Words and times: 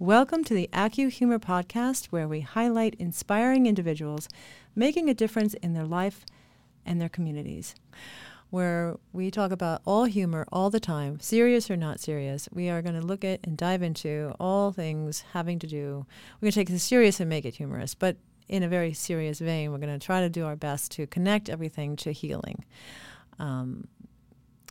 Welcome 0.00 0.44
to 0.44 0.54
the 0.54 0.70
ACU 0.72 1.10
Humor 1.10 1.40
Podcast, 1.40 2.06
where 2.06 2.28
we 2.28 2.42
highlight 2.42 2.94
inspiring 3.00 3.66
individuals 3.66 4.28
making 4.76 5.10
a 5.10 5.14
difference 5.14 5.54
in 5.54 5.74
their 5.74 5.84
life 5.84 6.24
and 6.86 7.00
their 7.00 7.08
communities. 7.08 7.74
Where 8.50 8.94
we 9.12 9.32
talk 9.32 9.50
about 9.50 9.82
all 9.84 10.04
humor 10.04 10.46
all 10.52 10.70
the 10.70 10.78
time, 10.78 11.18
serious 11.18 11.68
or 11.68 11.76
not 11.76 11.98
serious. 11.98 12.48
We 12.52 12.68
are 12.68 12.80
going 12.80 12.94
to 12.94 13.04
look 13.04 13.24
at 13.24 13.40
and 13.42 13.56
dive 13.56 13.82
into 13.82 14.36
all 14.38 14.70
things 14.70 15.24
having 15.32 15.58
to 15.58 15.66
do. 15.66 16.06
We're 16.36 16.46
going 16.46 16.52
to 16.52 16.60
take 16.60 16.68
the 16.68 16.78
serious 16.78 17.18
and 17.18 17.28
make 17.28 17.44
it 17.44 17.56
humorous, 17.56 17.96
but 17.96 18.18
in 18.46 18.62
a 18.62 18.68
very 18.68 18.92
serious 18.92 19.40
vein, 19.40 19.72
we're 19.72 19.78
going 19.78 19.98
to 19.98 20.06
try 20.06 20.20
to 20.20 20.30
do 20.30 20.46
our 20.46 20.54
best 20.54 20.92
to 20.92 21.08
connect 21.08 21.48
everything 21.48 21.96
to 21.96 22.12
healing. 22.12 22.64
Um, 23.40 23.88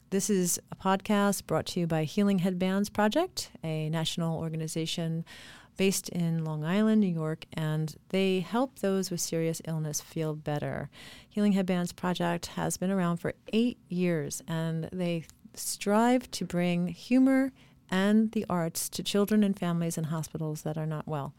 this 0.09 0.29
is 0.29 0.59
a 0.71 0.75
podcast 0.75 1.45
brought 1.47 1.65
to 1.67 1.81
you 1.81 1.87
by 1.87 2.05
Healing 2.05 2.39
Headbands 2.39 2.89
Project, 2.89 3.51
a 3.63 3.89
national 3.89 4.39
organization 4.39 5.25
based 5.75 6.07
in 6.09 6.45
Long 6.45 6.63
Island, 6.63 7.01
New 7.01 7.07
York, 7.07 7.45
and 7.53 7.93
they 8.09 8.39
help 8.39 8.79
those 8.79 9.11
with 9.11 9.19
serious 9.19 9.61
illness 9.67 9.99
feel 9.99 10.33
better. 10.33 10.89
Healing 11.27 11.51
Headbands 11.51 11.91
Project 11.91 12.47
has 12.47 12.77
been 12.77 12.89
around 12.89 13.17
for 13.17 13.33
eight 13.51 13.77
years, 13.89 14.41
and 14.47 14.89
they 14.93 15.25
strive 15.53 16.31
to 16.31 16.45
bring 16.45 16.87
humor 16.87 17.51
and 17.91 18.31
the 18.31 18.45
arts 18.49 18.87
to 18.89 19.03
children 19.03 19.43
and 19.43 19.59
families 19.59 19.97
in 19.97 20.05
hospitals 20.05 20.61
that 20.61 20.77
are 20.77 20.85
not 20.85 21.07
well. 21.07 21.33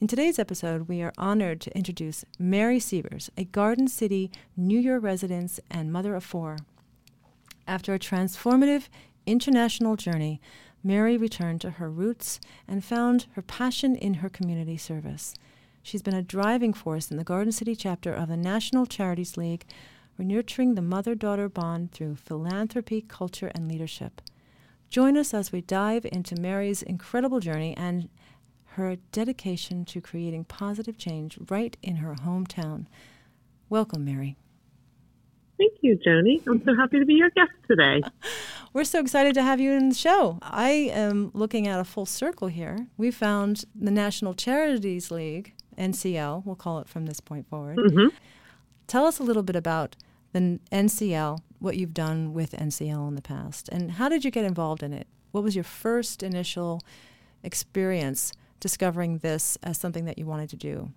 In 0.00 0.06
today's 0.06 0.38
episode, 0.38 0.88
we 0.88 1.02
are 1.02 1.12
honored 1.18 1.60
to 1.62 1.76
introduce 1.76 2.24
Mary 2.38 2.80
Sievers, 2.80 3.30
a 3.36 3.44
Garden 3.44 3.86
City, 3.86 4.30
New 4.56 4.78
York 4.78 5.02
resident 5.02 5.60
and 5.70 5.92
mother 5.92 6.14
of 6.14 6.24
four. 6.24 6.56
After 7.66 7.94
a 7.94 7.98
transformative 7.98 8.88
international 9.26 9.96
journey, 9.96 10.40
Mary 10.82 11.16
returned 11.16 11.62
to 11.62 11.70
her 11.70 11.90
roots 11.90 12.38
and 12.68 12.84
found 12.84 13.26
her 13.32 13.42
passion 13.42 13.96
in 13.96 14.14
her 14.14 14.28
community 14.28 14.76
service. 14.76 15.34
She's 15.82 16.02
been 16.02 16.14
a 16.14 16.22
driving 16.22 16.74
force 16.74 17.10
in 17.10 17.16
the 17.16 17.24
Garden 17.24 17.52
City 17.52 17.74
chapter 17.74 18.12
of 18.12 18.28
the 18.28 18.36
National 18.36 18.84
Charities 18.84 19.36
League, 19.36 19.64
nurturing 20.18 20.74
the 20.74 20.82
mother 20.82 21.14
daughter 21.14 21.48
bond 21.48 21.92
through 21.92 22.16
philanthropy, 22.16 23.00
culture, 23.00 23.50
and 23.54 23.66
leadership. 23.68 24.20
Join 24.90 25.16
us 25.16 25.34
as 25.34 25.50
we 25.50 25.60
dive 25.60 26.06
into 26.12 26.40
Mary's 26.40 26.82
incredible 26.82 27.40
journey 27.40 27.74
and 27.76 28.08
her 28.74 28.96
dedication 29.10 29.84
to 29.86 30.00
creating 30.00 30.44
positive 30.44 30.98
change 30.98 31.38
right 31.48 31.76
in 31.82 31.96
her 31.96 32.14
hometown. 32.14 32.86
Welcome, 33.68 34.04
Mary. 34.04 34.36
Thank 35.64 35.78
you, 35.80 35.96
Joni. 35.96 36.46
I'm 36.46 36.62
so 36.62 36.74
happy 36.74 36.98
to 36.98 37.06
be 37.06 37.14
your 37.14 37.30
guest 37.30 37.52
today. 37.66 38.02
We're 38.74 38.84
so 38.84 39.00
excited 39.00 39.32
to 39.34 39.42
have 39.42 39.60
you 39.60 39.72
in 39.72 39.88
the 39.88 39.94
show. 39.94 40.38
I 40.42 40.68
am 40.92 41.30
looking 41.32 41.66
at 41.66 41.80
a 41.80 41.84
full 41.84 42.04
circle 42.04 42.48
here. 42.48 42.88
We 42.98 43.10
found 43.10 43.64
the 43.74 43.90
National 43.90 44.34
Charities 44.34 45.10
League, 45.10 45.54
NCL, 45.78 46.44
we'll 46.44 46.54
call 46.54 46.80
it 46.80 46.88
from 46.88 47.06
this 47.06 47.20
point 47.20 47.48
forward. 47.48 47.78
Mm-hmm. 47.78 48.08
Tell 48.86 49.06
us 49.06 49.18
a 49.18 49.22
little 49.22 49.42
bit 49.42 49.56
about 49.56 49.96
the 50.32 50.60
NCL, 50.70 51.38
what 51.60 51.78
you've 51.78 51.94
done 51.94 52.34
with 52.34 52.52
NCL 52.52 53.08
in 53.08 53.14
the 53.14 53.22
past, 53.22 53.70
and 53.70 53.92
how 53.92 54.10
did 54.10 54.22
you 54.22 54.30
get 54.30 54.44
involved 54.44 54.82
in 54.82 54.92
it? 54.92 55.06
What 55.30 55.44
was 55.44 55.54
your 55.54 55.64
first 55.64 56.22
initial 56.22 56.82
experience 57.42 58.32
discovering 58.60 59.18
this 59.18 59.56
as 59.62 59.78
something 59.78 60.04
that 60.04 60.18
you 60.18 60.26
wanted 60.26 60.50
to 60.50 60.56
do? 60.56 60.90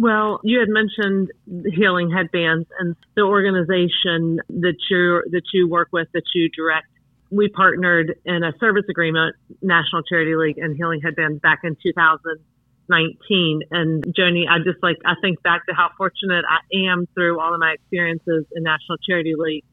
Well, 0.00 0.40
you 0.42 0.60
had 0.60 0.70
mentioned 0.70 1.30
Healing 1.76 2.10
Headbands 2.10 2.66
and 2.78 2.96
the 3.16 3.22
organization 3.22 4.40
that 4.48 4.76
you 4.88 5.22
that 5.30 5.42
you 5.52 5.68
work 5.68 5.88
with, 5.92 6.08
that 6.14 6.22
you 6.34 6.48
direct. 6.48 6.86
We 7.30 7.48
partnered 7.48 8.16
in 8.24 8.42
a 8.42 8.52
service 8.58 8.86
agreement, 8.88 9.36
National 9.60 10.02
Charity 10.02 10.36
League 10.36 10.56
and 10.56 10.74
Healing 10.74 11.02
Headbands, 11.04 11.40
back 11.42 11.60
in 11.64 11.76
2019. 11.82 13.60
And 13.70 14.02
Joni, 14.16 14.48
I 14.48 14.64
just 14.64 14.82
like 14.82 14.96
I 15.04 15.16
think 15.20 15.42
back 15.42 15.66
to 15.66 15.74
how 15.74 15.90
fortunate 15.98 16.46
I 16.48 16.88
am 16.88 17.06
through 17.12 17.38
all 17.38 17.52
of 17.52 17.60
my 17.60 17.72
experiences 17.72 18.46
in 18.56 18.62
National 18.62 18.96
Charity 19.06 19.34
League 19.36 19.64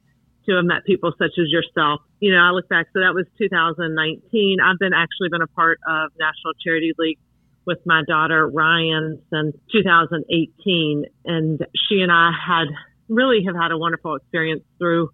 to 0.45 0.57
have 0.57 0.65
met 0.65 0.83
people 0.83 1.13
such 1.17 1.39
as 1.39 1.47
yourself. 1.47 2.01
You 2.19 2.33
know, 2.33 2.39
I 2.39 2.49
look 2.51 2.67
back, 2.67 2.87
so 2.91 2.99
that 2.99 3.15
was 3.15 3.27
2019. 3.37 4.57
I've 4.59 4.77
been 4.77 4.91
actually 4.91 5.29
been 5.29 5.41
a 5.41 5.47
part 5.47 5.79
of 5.87 6.11
National 6.19 6.51
Charity 6.61 6.91
League 6.99 7.19
with 7.67 7.79
my 7.85 8.01
daughter 8.07 8.47
Ryan 8.47 9.21
since 9.29 9.55
2018, 9.71 11.05
and 11.25 11.59
she 11.87 11.99
and 11.99 12.11
I 12.11 12.31
had 12.31 12.67
really 13.09 13.43
have 13.45 13.55
had 13.55 13.71
a 13.71 13.77
wonderful 13.77 14.15
experience 14.15 14.63
through 14.79 15.11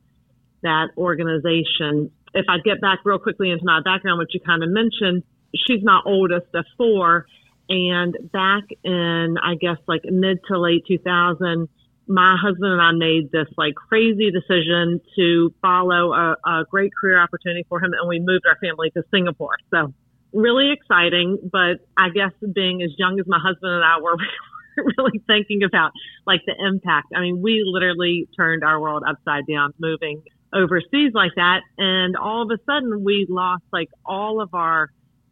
that 0.62 0.90
organization. 0.96 2.12
If 2.34 2.46
I 2.48 2.60
get 2.64 2.80
back 2.80 3.00
real 3.04 3.20
quickly 3.20 3.50
into 3.50 3.66
my 3.66 3.82
background, 3.84 4.20
which 4.20 4.30
you 4.34 4.40
kind 4.40 4.64
of 4.64 4.70
mentioned, 4.70 5.24
she's 5.68 5.84
my 5.84 6.00
oldest 6.06 6.48
of 6.54 6.66
four, 6.78 7.26
and 7.68 8.16
back 8.32 8.64
in 8.84 9.36
I 9.42 9.56
guess 9.56 9.78
like 9.88 10.04
mid 10.06 10.40
to 10.48 10.60
late 10.60 10.84
2000 10.88 11.68
my 12.08 12.36
husband 12.40 12.72
and 12.72 12.82
I 12.82 12.92
made 12.92 13.32
this 13.32 13.48
like 13.58 13.76
crazy 13.76 14.30
decision 14.30 15.00
to 15.16 15.54
follow 15.62 16.14
a, 16.14 16.36
a, 16.46 16.66
great 16.70 16.92
career 17.00 17.18
opportunity 17.22 17.66
for 17.70 17.80
him, 17.80 17.94
and 17.94 18.10
we 18.10 18.20
moved 18.20 18.44
our 18.46 18.58
family 18.58 18.90
to 18.92 19.04
Singapore. 19.10 19.56
So 19.72 19.94
really 20.34 20.72
exciting, 20.72 21.38
but 21.52 21.86
I 21.98 22.10
guess 22.10 22.32
being 22.54 22.82
as 22.82 22.92
young 22.98 23.20
as 23.20 23.26
my 23.28 23.40
husband 23.40 23.72
and 23.72 23.84
I 23.84 24.02
were, 24.02 24.18
we 24.78 24.84
really 24.98 25.22
thinking 25.28 25.64
about 25.64 25.92
like 26.26 26.42
the 26.46 26.56
impact. 26.68 27.08
I 27.16 27.22
mean, 27.22 27.42
we 27.42 27.64
literally 27.66 28.28
turned 28.36 28.64
our 28.64 28.80
world 28.80 29.04
upside 29.08 29.46
down 29.48 29.74
moving 29.80 30.24
overseas 30.54 31.12
like 31.14 31.32
that. 31.36 31.62
And 31.78 32.16
all 32.16 32.44
of 32.44 32.52
a 32.52 32.62
sudden 32.66 33.04
we 33.04 33.26
lost 33.30 33.64
like 33.72 33.90
all 34.06 34.42
of 34.42 34.54
our 34.54 34.90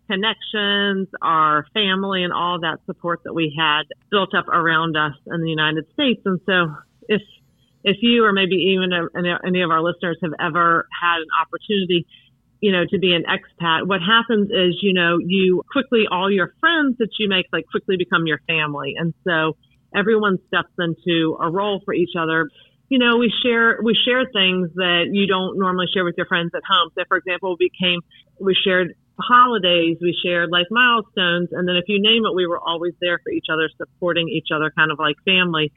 connections, 0.09 1.07
our 1.21 1.65
family 1.73 2.23
and 2.23 2.33
all 2.33 2.59
that 2.61 2.79
support 2.85 3.21
that 3.23 3.33
we 3.33 3.55
had 3.57 3.83
built 4.09 4.35
up 4.35 4.47
around 4.47 4.97
us 4.97 5.13
in 5.27 5.41
the 5.41 5.49
United 5.49 5.85
States. 5.93 6.21
And 6.25 6.39
so 6.45 6.75
if, 7.07 7.21
if 7.83 7.97
you 8.01 8.25
or 8.25 8.33
maybe 8.33 8.55
even 8.55 8.91
any 9.45 9.61
of 9.61 9.71
our 9.71 9.81
listeners 9.81 10.17
have 10.21 10.33
ever 10.39 10.87
had 11.01 11.17
an 11.17 11.27
opportunity 11.39 12.05
you 12.61 12.71
know, 12.71 12.85
to 12.89 12.99
be 12.99 13.13
an 13.13 13.23
expat, 13.25 13.87
what 13.87 14.01
happens 14.01 14.49
is, 14.51 14.77
you 14.81 14.93
know, 14.93 15.17
you 15.19 15.63
quickly, 15.71 16.05
all 16.09 16.31
your 16.31 16.53
friends 16.59 16.95
that 16.99 17.09
you 17.19 17.27
make, 17.27 17.47
like 17.51 17.65
quickly 17.65 17.97
become 17.97 18.27
your 18.27 18.39
family. 18.47 18.93
And 18.97 19.13
so 19.27 19.57
everyone 19.95 20.37
steps 20.47 20.71
into 20.77 21.37
a 21.41 21.49
role 21.49 21.81
for 21.83 21.93
each 21.93 22.15
other. 22.17 22.47
You 22.89 22.99
know, 22.99 23.17
we 23.17 23.33
share, 23.43 23.79
we 23.83 23.95
share 23.95 24.25
things 24.31 24.69
that 24.75 25.09
you 25.11 25.25
don't 25.25 25.57
normally 25.57 25.87
share 25.91 26.05
with 26.05 26.15
your 26.17 26.27
friends 26.27 26.51
at 26.55 26.61
home. 26.63 26.91
So 26.95 27.03
for 27.07 27.17
example, 27.17 27.57
we 27.59 27.71
became, 27.71 28.01
we 28.39 28.53
shared 28.53 28.93
holidays, 29.19 29.97
we 29.99 30.15
shared 30.23 30.49
like 30.51 30.67
milestones. 30.69 31.49
And 31.51 31.67
then 31.67 31.77
if 31.77 31.85
you 31.87 31.99
name 31.99 32.25
it, 32.25 32.35
we 32.35 32.45
were 32.45 32.59
always 32.59 32.93
there 33.01 33.19
for 33.23 33.31
each 33.31 33.47
other, 33.51 33.69
supporting 33.75 34.29
each 34.29 34.49
other 34.53 34.71
kind 34.77 34.91
of 34.91 34.99
like 34.99 35.15
family 35.25 35.71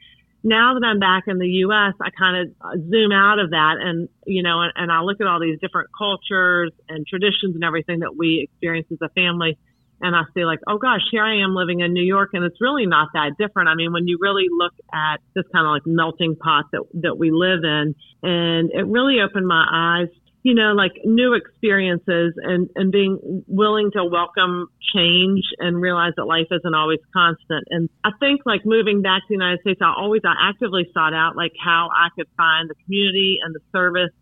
now 0.45 0.75
that 0.75 0.85
I'm 0.85 0.99
back 0.99 1.23
in 1.27 1.39
the 1.39 1.47
U.S., 1.65 1.95
I 1.99 2.09
kind 2.11 2.37
of 2.37 2.79
zoom 2.89 3.11
out 3.11 3.39
of 3.39 3.49
that 3.49 3.75
and, 3.81 4.07
you 4.27 4.43
know, 4.43 4.61
and, 4.61 4.71
and 4.75 4.91
I 4.91 5.01
look 5.01 5.19
at 5.19 5.25
all 5.25 5.41
these 5.41 5.59
different 5.59 5.89
cultures 5.97 6.71
and 6.87 7.05
traditions 7.05 7.55
and 7.55 7.63
everything 7.63 7.99
that 7.99 8.15
we 8.15 8.47
experience 8.47 8.87
as 8.91 8.99
a 9.01 9.09
family. 9.09 9.57
And 10.01 10.15
I 10.15 10.21
see 10.35 10.45
like, 10.45 10.59
oh 10.67 10.77
gosh, 10.77 11.01
here 11.09 11.23
I 11.23 11.41
am 11.41 11.55
living 11.55 11.79
in 11.79 11.93
New 11.93 12.03
York 12.03 12.29
and 12.33 12.43
it's 12.43 12.61
really 12.61 12.85
not 12.85 13.09
that 13.13 13.31
different. 13.39 13.69
I 13.69 13.75
mean, 13.75 13.91
when 13.91 14.07
you 14.07 14.19
really 14.21 14.45
look 14.55 14.73
at 14.93 15.17
this 15.33 15.45
kind 15.51 15.65
of 15.65 15.71
like 15.71 15.87
melting 15.87 16.35
pot 16.35 16.65
that, 16.73 16.83
that 17.01 17.17
we 17.17 17.31
live 17.31 17.63
in 17.63 17.95
and 18.21 18.69
it 18.71 18.85
really 18.85 19.17
opened 19.21 19.47
my 19.47 19.65
eyes 19.65 20.09
you 20.45 20.53
know, 20.53 20.73
like 20.77 20.91
new 21.03 21.33
experiences 21.33 22.35
and, 22.37 22.69
and 22.75 22.91
being 22.91 23.43
willing 23.47 23.89
to 23.93 24.05
welcome 24.05 24.67
change 24.93 25.41
and 25.57 25.81
realize 25.81 26.13
that 26.17 26.25
life 26.25 26.45
isn't 26.51 26.75
always 26.75 26.99
constant. 27.11 27.65
And 27.71 27.89
I 28.03 28.11
think 28.19 28.41
like 28.45 28.61
moving 28.63 29.01
back 29.01 29.21
to 29.21 29.29
the 29.29 29.33
United 29.33 29.61
States, 29.61 29.79
I 29.81 29.91
always, 29.97 30.21
I 30.23 30.35
actively 30.47 30.85
sought 30.93 31.15
out 31.15 31.35
like 31.35 31.53
how 31.57 31.89
I 31.91 32.09
could 32.15 32.27
find 32.37 32.69
the 32.69 32.75
community 32.85 33.39
and 33.43 33.55
the 33.55 33.59
service 33.71 34.13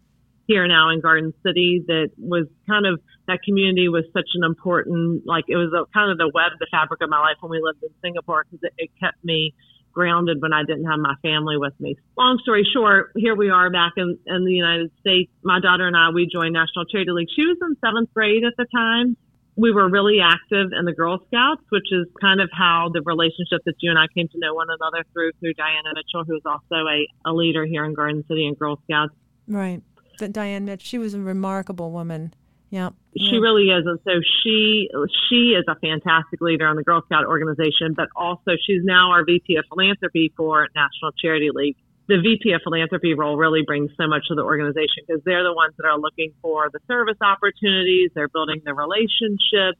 here 0.47 0.65
now 0.65 0.91
in 0.91 1.01
Garden 1.01 1.33
City 1.45 1.83
that 1.87 2.11
was 2.17 2.47
kind 2.69 2.85
of, 2.85 3.01
that 3.27 3.39
community 3.43 3.89
was 3.89 4.05
such 4.13 4.31
an 4.35 4.45
important, 4.45 5.23
like 5.27 5.43
it 5.49 5.57
was 5.57 5.75
a, 5.75 5.83
kind 5.91 6.09
of 6.09 6.17
the 6.17 6.31
web, 6.33 6.53
the 6.57 6.67
fabric 6.71 7.01
of 7.03 7.09
my 7.09 7.19
life 7.19 7.35
when 7.41 7.51
we 7.51 7.59
lived 7.61 7.83
in 7.83 7.89
Singapore 8.01 8.45
because 8.49 8.63
it, 8.63 8.71
it 8.77 8.91
kept 8.97 9.21
me 9.25 9.53
grounded 9.93 10.41
when 10.41 10.53
I 10.53 10.63
didn't 10.63 10.85
have 10.85 10.99
my 10.99 11.15
family 11.21 11.57
with 11.57 11.73
me. 11.79 11.95
Long 12.17 12.39
story 12.41 12.67
short, 12.73 13.11
here 13.15 13.35
we 13.35 13.49
are 13.49 13.69
back 13.69 13.93
in, 13.97 14.17
in 14.25 14.45
the 14.45 14.51
United 14.51 14.91
States. 14.99 15.31
My 15.43 15.59
daughter 15.59 15.87
and 15.87 15.95
I, 15.95 16.09
we 16.09 16.27
joined 16.31 16.53
National 16.53 16.85
Charity 16.85 17.11
League. 17.11 17.29
She 17.35 17.45
was 17.45 17.57
in 17.61 17.77
seventh 17.85 18.13
grade 18.13 18.43
at 18.43 18.53
the 18.57 18.65
time. 18.73 19.15
We 19.55 19.71
were 19.71 19.87
really 19.87 20.17
active 20.19 20.71
in 20.77 20.85
the 20.85 20.93
Girl 20.93 21.19
Scouts, 21.27 21.61
which 21.69 21.85
is 21.91 22.07
kind 22.19 22.41
of 22.41 22.49
how 22.51 22.89
the 22.91 23.03
relationship 23.05 23.61
that 23.65 23.75
you 23.81 23.91
and 23.91 23.99
I 23.99 24.07
came 24.07 24.27
to 24.27 24.39
know 24.39 24.55
one 24.55 24.67
another 24.69 25.05
through, 25.13 25.31
through 25.39 25.53
Diana 25.53 25.93
Mitchell, 25.93 26.23
who 26.25 26.35
is 26.35 26.41
also 26.43 26.87
a, 26.87 27.07
a 27.25 27.31
leader 27.31 27.63
here 27.63 27.85
in 27.85 27.93
Garden 27.93 28.25
City 28.27 28.47
and 28.47 28.57
Girl 28.57 28.79
Scouts. 28.85 29.13
Right. 29.47 29.83
Diane 30.31 30.65
Mitchell, 30.65 30.85
she 30.85 30.97
was 30.97 31.13
a 31.13 31.19
remarkable 31.19 31.91
woman. 31.91 32.33
Yeah. 32.73 32.89
She 33.15 33.37
really 33.37 33.69
is. 33.69 33.85
And 33.85 33.99
so 34.03 34.13
she 34.41 34.89
she 35.29 35.53
is 35.53 35.63
a 35.69 35.75
fantastic 35.75 36.41
leader 36.41 36.65
on 36.65 36.75
the 36.75 36.81
Girl 36.81 37.03
Scout 37.05 37.23
organization, 37.23 37.93
but 37.93 38.09
also 38.15 38.57
she's 38.65 38.81
now 38.83 39.11
our 39.11 39.23
VP 39.23 39.57
of 39.57 39.65
philanthropy 39.69 40.33
for 40.35 40.67
National 40.73 41.11
Charity 41.21 41.51
League. 41.53 41.77
The 42.07 42.17
VP 42.17 42.51
of 42.53 42.61
philanthropy 42.63 43.13
role 43.13 43.37
really 43.37 43.61
brings 43.61 43.91
so 43.95 44.07
much 44.07 44.23
to 44.29 44.33
the 44.33 44.41
organization 44.41 45.05
because 45.05 45.21
they're 45.23 45.43
the 45.43 45.53
ones 45.53 45.75
that 45.77 45.85
are 45.85 45.99
looking 45.99 46.33
for 46.41 46.71
the 46.73 46.79
service 46.87 47.21
opportunities, 47.21 48.09
they're 48.15 48.27
building 48.27 48.63
the 48.65 48.73
relationships, 48.73 49.77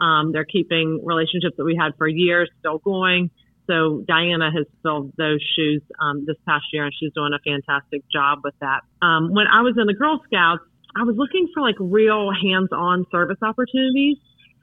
Um, 0.00 0.32
they're 0.32 0.48
keeping 0.48 1.04
relationships 1.04 1.56
that 1.58 1.64
we 1.64 1.76
had 1.76 1.92
for 1.98 2.08
years 2.08 2.48
still 2.60 2.78
going. 2.78 3.28
So 3.66 4.02
Diana 4.08 4.50
has 4.56 4.64
filled 4.82 5.12
those 5.18 5.42
shoes 5.54 5.82
um, 6.00 6.24
this 6.24 6.36
past 6.48 6.64
year, 6.72 6.84
and 6.84 6.94
she's 6.98 7.12
doing 7.12 7.32
a 7.34 7.42
fantastic 7.44 8.08
job 8.10 8.40
with 8.42 8.54
that. 8.60 8.80
Um, 9.02 9.34
when 9.34 9.46
I 9.52 9.60
was 9.60 9.74
in 9.76 9.86
the 9.86 9.94
Girl 9.94 10.22
Scouts, 10.24 10.64
I 10.96 11.04
was 11.04 11.16
looking 11.16 11.48
for 11.52 11.60
like 11.60 11.76
real 11.78 12.32
hands-on 12.32 13.04
service 13.12 13.36
opportunities, 13.42 14.16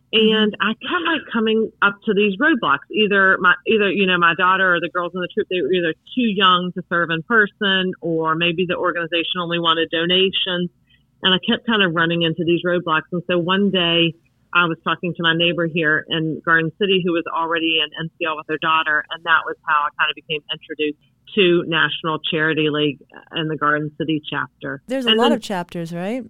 mm-hmm. 0.10 0.18
and 0.18 0.58
I 0.60 0.74
kept 0.74 1.06
like 1.06 1.30
coming 1.32 1.72
up 1.82 2.02
to 2.06 2.14
these 2.14 2.34
roadblocks. 2.42 2.90
Either 2.92 3.38
my 3.40 3.54
either 3.68 3.92
you 3.92 4.08
know 4.08 4.18
my 4.18 4.34
daughter 4.34 4.76
or 4.76 4.80
the 4.82 4.90
girls 4.90 5.12
in 5.14 5.22
the 5.22 5.30
troop 5.30 5.48
they 5.50 5.62
were 5.62 5.72
either 5.72 5.94
too 6.18 6.26
young 6.26 6.72
to 6.74 6.82
serve 6.90 7.10
in 7.12 7.22
person, 7.22 7.94
or 8.02 8.34
maybe 8.34 8.66
the 8.68 8.76
organization 8.76 9.38
only 9.40 9.60
wanted 9.60 9.94
donations. 9.94 10.74
And 11.22 11.32
I 11.32 11.40
kept 11.40 11.66
kind 11.66 11.82
of 11.86 11.94
running 11.94 12.24
into 12.24 12.44
these 12.44 12.60
roadblocks. 12.68 13.08
And 13.14 13.24
so 13.32 13.38
one 13.38 13.72
day 13.72 14.12
I 14.52 14.66
was 14.66 14.76
talking 14.84 15.14
to 15.16 15.24
my 15.24 15.34
neighbor 15.34 15.70
here 15.72 16.04
in 16.10 16.42
Garden 16.44 16.70
City 16.82 17.02
who 17.06 17.14
was 17.14 17.24
already 17.32 17.80
in 17.80 17.88
NCL 18.10 18.36
with 18.38 18.48
her 18.50 18.58
daughter, 18.58 19.06
and 19.10 19.24
that 19.24 19.46
was 19.46 19.56
how 19.64 19.86
I 19.86 19.90
kind 19.96 20.10
of 20.10 20.16
became 20.16 20.42
introduced 20.52 21.00
to 21.36 21.64
National 21.68 22.20
Charity 22.20 22.70
League 22.70 23.00
and 23.32 23.50
the 23.50 23.58
Garden 23.58 23.92
City 23.98 24.22
chapter. 24.30 24.82
There's 24.88 25.06
a 25.06 25.10
and 25.10 25.18
lot 25.18 25.30
then, 25.30 25.34
of 25.34 25.42
chapters, 25.42 25.94
right, 25.94 26.24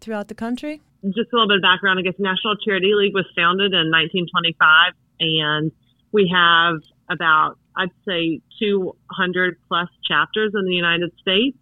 throughout 0.00 0.28
the 0.28 0.34
country? 0.34 0.80
Just 1.04 1.32
a 1.32 1.36
little 1.36 1.48
bit 1.48 1.56
of 1.56 1.62
background, 1.62 1.98
I 1.98 2.02
guess 2.02 2.18
National 2.18 2.56
Charity 2.56 2.92
League 2.94 3.14
was 3.14 3.26
founded 3.36 3.72
in 3.72 3.90
1925, 3.90 4.92
and 5.20 5.72
we 6.12 6.32
have 6.32 6.76
about, 7.10 7.58
I'd 7.76 7.90
say, 8.06 8.40
200 8.60 9.56
plus 9.68 9.88
chapters 10.08 10.52
in 10.54 10.64
the 10.64 10.74
United 10.74 11.12
States. 11.20 11.58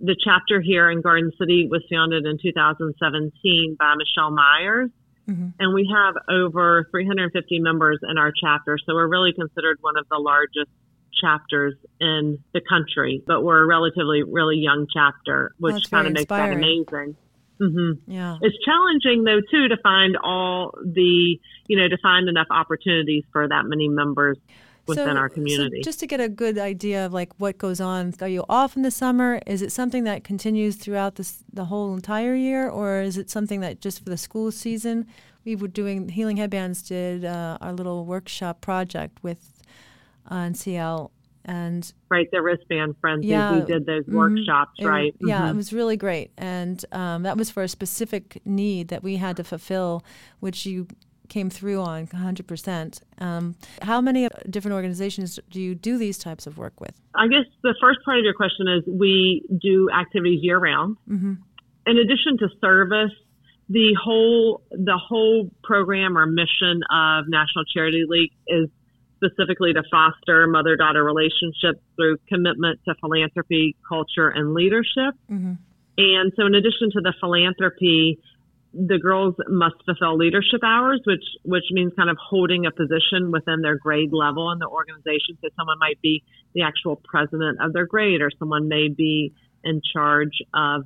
The 0.00 0.16
chapter 0.22 0.60
here 0.60 0.90
in 0.90 1.00
Garden 1.00 1.32
City 1.38 1.68
was 1.70 1.82
founded 1.90 2.26
in 2.26 2.38
2017 2.40 3.76
by 3.78 3.94
Michelle 3.96 4.30
Myers 4.30 4.90
Mm-hmm. 5.28 5.48
And 5.58 5.74
we 5.74 5.90
have 5.92 6.14
over 6.28 6.86
350 6.90 7.58
members 7.58 7.98
in 8.08 8.16
our 8.16 8.32
chapter. 8.32 8.78
So 8.78 8.94
we're 8.94 9.08
really 9.08 9.32
considered 9.32 9.78
one 9.80 9.96
of 9.98 10.06
the 10.08 10.18
largest 10.18 10.70
chapters 11.20 11.74
in 12.00 12.38
the 12.52 12.60
country, 12.60 13.22
but 13.26 13.42
we're 13.42 13.62
a 13.62 13.66
relatively, 13.66 14.22
really 14.22 14.56
young 14.56 14.86
chapter, 14.92 15.54
which 15.58 15.90
kind 15.90 16.06
of 16.06 16.12
makes 16.12 16.28
that 16.28 16.52
amazing. 16.52 17.16
Mm-hmm. 17.60 18.10
Yeah. 18.10 18.36
It's 18.42 18.56
challenging 18.64 19.24
though 19.24 19.40
too 19.50 19.68
to 19.68 19.76
find 19.82 20.16
all 20.22 20.74
the, 20.84 21.38
you 21.68 21.76
know, 21.76 21.88
to 21.88 21.96
find 22.02 22.28
enough 22.28 22.48
opportunities 22.50 23.24
for 23.32 23.48
that 23.48 23.64
many 23.64 23.88
members 23.88 24.36
within 24.86 25.14
so, 25.14 25.16
our 25.16 25.28
community. 25.28 25.82
So 25.82 25.88
just 25.88 26.00
to 26.00 26.06
get 26.06 26.20
a 26.20 26.28
good 26.28 26.58
idea 26.58 27.06
of 27.06 27.12
like 27.12 27.32
what 27.38 27.58
goes 27.58 27.80
on, 27.80 28.14
are 28.20 28.28
you 28.28 28.44
off 28.48 28.76
in 28.76 28.82
the 28.82 28.90
summer? 28.90 29.40
Is 29.46 29.62
it 29.62 29.72
something 29.72 30.04
that 30.04 30.24
continues 30.24 30.76
throughout 30.76 31.16
this, 31.16 31.42
the 31.52 31.66
whole 31.66 31.94
entire 31.94 32.34
year, 32.34 32.68
or 32.68 33.00
is 33.00 33.16
it 33.16 33.30
something 33.30 33.60
that 33.60 33.80
just 33.80 34.04
for 34.04 34.10
the 34.10 34.18
school 34.18 34.52
season? 34.52 35.06
We 35.44 35.56
were 35.56 35.68
doing 35.68 36.08
Healing 36.08 36.36
Headbands 36.38 36.82
did 36.82 37.24
uh, 37.24 37.58
our 37.60 37.72
little 37.72 38.04
workshop 38.04 38.60
project 38.60 39.22
with 39.22 39.55
uh, 40.28 40.34
NCL 40.34 41.10
and 41.48 41.92
right 42.08 42.28
the 42.32 42.42
wristband 42.42 42.96
friends 43.00 43.24
yeah, 43.24 43.60
we 43.60 43.64
did 43.64 43.86
those 43.86 44.02
mm-hmm. 44.02 44.16
workshops 44.16 44.72
it, 44.78 44.84
right 44.84 45.14
yeah 45.20 45.42
mm-hmm. 45.42 45.50
it 45.50 45.54
was 45.54 45.72
really 45.72 45.96
great 45.96 46.32
and 46.36 46.84
um, 46.90 47.22
that 47.22 47.36
was 47.36 47.52
for 47.52 47.62
a 47.62 47.68
specific 47.68 48.42
need 48.44 48.88
that 48.88 49.04
we 49.04 49.14
had 49.14 49.36
to 49.36 49.44
fulfill 49.44 50.04
which 50.40 50.66
you 50.66 50.88
came 51.28 51.50
through 51.50 51.80
on 51.80 52.06
100%. 52.06 53.00
Um, 53.18 53.56
how 53.82 54.00
many 54.00 54.28
different 54.48 54.74
organizations 54.74 55.38
do 55.50 55.60
you 55.60 55.74
do 55.74 55.98
these 55.98 56.18
types 56.18 56.46
of 56.46 56.58
work 56.58 56.80
with? 56.80 56.92
I 57.14 57.26
guess 57.28 57.44
the 57.62 57.74
first 57.80 57.98
part 58.04 58.18
of 58.18 58.24
your 58.24 58.34
question 58.34 58.68
is 58.68 58.84
we 58.86 59.44
do 59.60 59.90
activities 59.90 60.40
year 60.42 60.58
round. 60.58 60.96
Mm-hmm. 61.08 61.34
In 61.86 61.98
addition 61.98 62.38
to 62.38 62.48
service, 62.60 63.12
the 63.68 63.94
whole 64.00 64.62
the 64.70 64.96
whole 64.96 65.50
program 65.64 66.16
or 66.16 66.26
mission 66.26 66.82
of 66.90 67.24
National 67.28 67.64
Charity 67.72 68.04
League 68.08 68.32
is 68.46 68.68
specifically 69.16 69.72
to 69.72 69.82
foster 69.90 70.46
mother 70.46 70.76
daughter 70.76 71.02
relationships 71.02 71.80
through 71.96 72.18
commitment 72.28 72.80
to 72.86 72.94
philanthropy, 73.00 73.76
culture, 73.88 74.28
and 74.28 74.54
leadership. 74.54 75.14
Mm-hmm. 75.30 75.54
And 75.98 76.32
so, 76.36 76.46
in 76.46 76.54
addition 76.54 76.90
to 76.92 77.00
the 77.00 77.14
philanthropy, 77.20 78.18
the 78.72 78.98
girls 78.98 79.34
must 79.48 79.76
fulfill 79.86 80.16
leadership 80.16 80.60
hours, 80.62 81.00
which 81.06 81.24
which 81.44 81.64
means 81.70 81.92
kind 81.96 82.10
of 82.10 82.18
holding 82.20 82.66
a 82.66 82.70
position 82.70 83.32
within 83.32 83.62
their 83.62 83.76
grade 83.76 84.12
level 84.12 84.52
in 84.52 84.58
the 84.58 84.68
organization. 84.68 85.38
So 85.42 85.48
someone 85.56 85.78
might 85.78 86.00
be 86.02 86.22
the 86.54 86.62
actual 86.62 87.00
president 87.04 87.58
of 87.62 87.72
their 87.72 87.86
grade, 87.86 88.20
or 88.20 88.30
someone 88.38 88.68
may 88.68 88.88
be 88.88 89.32
in 89.64 89.80
charge 89.92 90.42
of, 90.54 90.84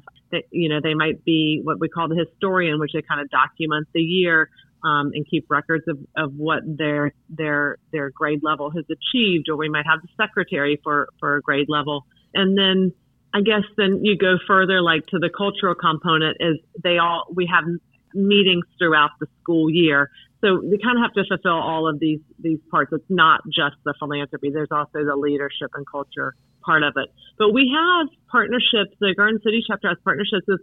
you 0.50 0.68
know, 0.68 0.80
they 0.82 0.94
might 0.94 1.24
be 1.24 1.60
what 1.62 1.80
we 1.80 1.88
call 1.88 2.08
the 2.08 2.16
historian, 2.16 2.78
which 2.78 2.92
they 2.94 3.02
kind 3.02 3.20
of 3.20 3.28
document 3.28 3.88
the 3.92 4.00
year 4.00 4.48
um, 4.84 5.12
and 5.14 5.26
keep 5.28 5.46
records 5.48 5.84
of, 5.88 5.98
of 6.16 6.34
what 6.34 6.62
their 6.64 7.12
their 7.28 7.76
their 7.92 8.10
grade 8.10 8.40
level 8.42 8.70
has 8.70 8.84
achieved. 8.84 9.48
Or 9.48 9.56
we 9.56 9.68
might 9.68 9.86
have 9.86 10.00
the 10.02 10.08
secretary 10.16 10.80
for 10.82 11.08
for 11.18 11.36
a 11.36 11.40
grade 11.40 11.68
level, 11.68 12.06
and 12.34 12.56
then 12.56 12.92
I 13.32 13.42
guess 13.42 13.62
then 13.76 14.04
you 14.04 14.16
go 14.16 14.38
further, 14.46 14.82
like 14.82 15.06
to 15.08 15.18
the 15.18 15.30
cultural 15.30 15.74
component 15.74 16.38
is 16.40 16.58
they 16.82 16.98
all, 16.98 17.26
we 17.32 17.48
have 17.52 17.64
meetings 18.12 18.64
throughout 18.78 19.10
the 19.20 19.26
school 19.40 19.70
year. 19.70 20.10
So 20.40 20.58
we 20.58 20.78
kind 20.78 20.98
of 20.98 21.02
have 21.04 21.12
to 21.14 21.24
fulfill 21.28 21.60
all 21.60 21.88
of 21.88 22.00
these, 22.00 22.20
these 22.40 22.58
parts. 22.70 22.92
It's 22.92 23.04
not 23.08 23.42
just 23.46 23.76
the 23.84 23.94
philanthropy. 23.98 24.50
There's 24.50 24.72
also 24.72 25.04
the 25.04 25.14
leadership 25.14 25.70
and 25.74 25.86
culture 25.86 26.34
part 26.64 26.82
of 26.82 26.94
it. 26.96 27.08
But 27.38 27.52
we 27.52 27.70
have 27.72 28.08
partnerships. 28.30 28.96
The 29.00 29.14
Garden 29.16 29.40
City 29.44 29.62
chapter 29.66 29.88
has 29.88 29.98
partnerships 30.02 30.46
with, 30.48 30.60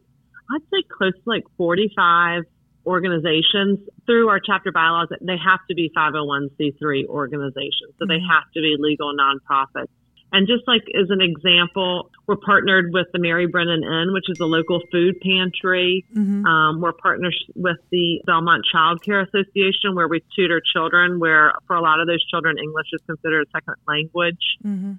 I'd 0.52 0.62
say 0.72 0.84
close 0.90 1.14
to 1.14 1.30
like 1.30 1.44
45 1.56 2.44
organizations 2.88 3.80
through 4.06 4.30
our 4.30 4.40
chapter 4.40 4.72
bylaws. 4.72 5.10
They 5.22 5.38
have 5.38 5.60
to 5.70 5.76
be 5.76 5.92
501c3 5.96 7.06
organizations. 7.08 7.94
So 8.00 8.08
they 8.08 8.16
mm-hmm. 8.16 8.32
have 8.32 8.50
to 8.56 8.62
be 8.62 8.76
legal 8.80 9.14
nonprofits. 9.14 9.92
And 10.32 10.48
just 10.48 10.68
like 10.68 10.84
as 10.94 11.10
an 11.10 11.22
example, 11.22 12.12
we're 12.28 12.36
partnered 12.36 12.92
with 12.92 13.08
the 13.14 13.20
Mary 13.20 13.48
Brennan 13.48 13.84
Inn, 13.84 14.12
which 14.12 14.30
is 14.30 14.40
a 14.40 14.46
local 14.46 14.82
food 14.92 15.16
pantry. 15.22 16.06
Mm-hmm. 16.14 16.46
Um, 16.46 16.82
we're 16.82 16.92
partnered 16.92 17.34
with 17.56 17.78
the 17.92 18.22
Belmont 18.26 18.66
Child 18.70 19.04
Care 19.04 19.22
Association, 19.22 19.96
where 19.96 20.08
we 20.08 20.22
tutor 20.36 20.62
children, 20.74 21.20
where 21.20 21.54
for 21.66 21.78
a 21.78 21.82
lot 21.82 22.02
of 22.02 22.08
those 22.08 22.26
children, 22.28 22.58
English 22.58 22.88
is 22.92 23.02
considered 23.08 23.48
a 23.48 23.50
second 23.52 23.76
language. 23.88 24.60
Mm-hmm. 24.66 24.94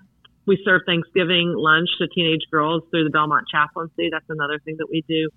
We 0.46 0.58
serve 0.64 0.82
Thanksgiving 0.86 1.52
lunch 1.54 1.90
to 1.98 2.08
teenage 2.08 2.48
girls 2.50 2.82
through 2.90 3.04
the 3.04 3.10
Belmont 3.10 3.44
Chaplaincy. 3.52 4.08
That's 4.10 4.30
another 4.30 4.58
thing 4.64 4.76
that 4.78 4.88
we 4.90 5.04
do 5.06 5.28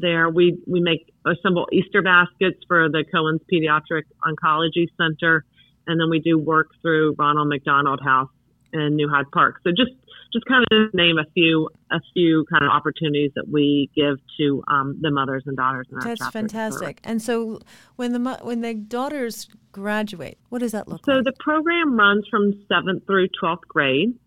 there. 0.00 0.28
We, 0.28 0.58
we 0.66 0.80
make 0.80 1.12
assemble 1.24 1.66
Easter 1.72 2.02
baskets 2.02 2.58
for 2.68 2.88
the 2.88 3.04
Cohen's 3.12 3.40
Pediatric 3.52 4.02
Oncology 4.24 4.86
Center. 4.96 5.44
And 5.86 6.00
then 6.00 6.10
we 6.10 6.20
do 6.20 6.38
work 6.38 6.70
through 6.82 7.14
Ronald 7.18 7.48
McDonald 7.48 8.00
House 8.04 8.30
in 8.72 8.96
New 8.96 9.08
Hyde 9.08 9.30
Park. 9.32 9.60
So 9.64 9.70
just 9.70 9.92
just 10.32 10.44
kind 10.46 10.64
of 10.70 10.92
name 10.92 11.18
a 11.18 11.24
few 11.32 11.68
a 11.90 12.00
few 12.12 12.44
kind 12.50 12.64
of 12.64 12.70
opportunities 12.70 13.30
that 13.36 13.48
we 13.48 13.90
give 13.94 14.18
to 14.38 14.62
um, 14.68 14.98
the 15.00 15.10
mothers 15.10 15.44
and 15.46 15.56
daughters 15.56 15.86
in 15.90 15.98
our 15.98 16.02
That's 16.02 16.28
fantastic. 16.28 17.00
And 17.04 17.22
so 17.22 17.60
when 17.96 18.12
the 18.12 18.38
when 18.42 18.60
the 18.60 18.74
daughters 18.74 19.48
graduate, 19.72 20.38
what 20.48 20.58
does 20.58 20.72
that 20.72 20.88
look 20.88 21.04
so 21.04 21.12
like? 21.12 21.24
So 21.24 21.30
the 21.30 21.36
program 21.38 21.96
runs 21.96 22.26
from 22.30 22.52
seventh 22.68 23.06
through 23.06 23.28
twelfth 23.38 23.68
grade. 23.68 24.18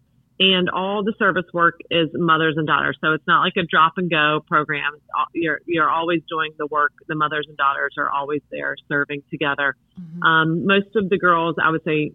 And 0.41 0.69
all 0.69 1.03
the 1.03 1.13
service 1.19 1.45
work 1.53 1.81
is 1.91 2.07
mothers 2.13 2.55
and 2.55 2.65
daughters, 2.65 2.97
so 3.01 3.11
it's 3.11 3.27
not 3.27 3.41
like 3.41 3.57
a 3.57 3.63
drop 3.63 3.93
and 3.97 4.09
go 4.09 4.39
program. 4.47 4.93
You're 5.33 5.59
you're 5.65 5.89
always 5.89 6.21
doing 6.29 6.53
the 6.57 6.65
work. 6.65 6.93
The 7.09 7.15
mothers 7.15 7.45
and 7.49 7.57
daughters 7.57 7.95
are 7.97 8.09
always 8.09 8.41
there 8.49 8.77
serving 8.87 9.23
together. 9.29 9.75
Mm-hmm. 9.99 10.23
Um, 10.23 10.65
most 10.65 10.95
of 10.95 11.09
the 11.09 11.17
girls, 11.17 11.57
I 11.61 11.69
would 11.69 11.83
say, 11.83 12.13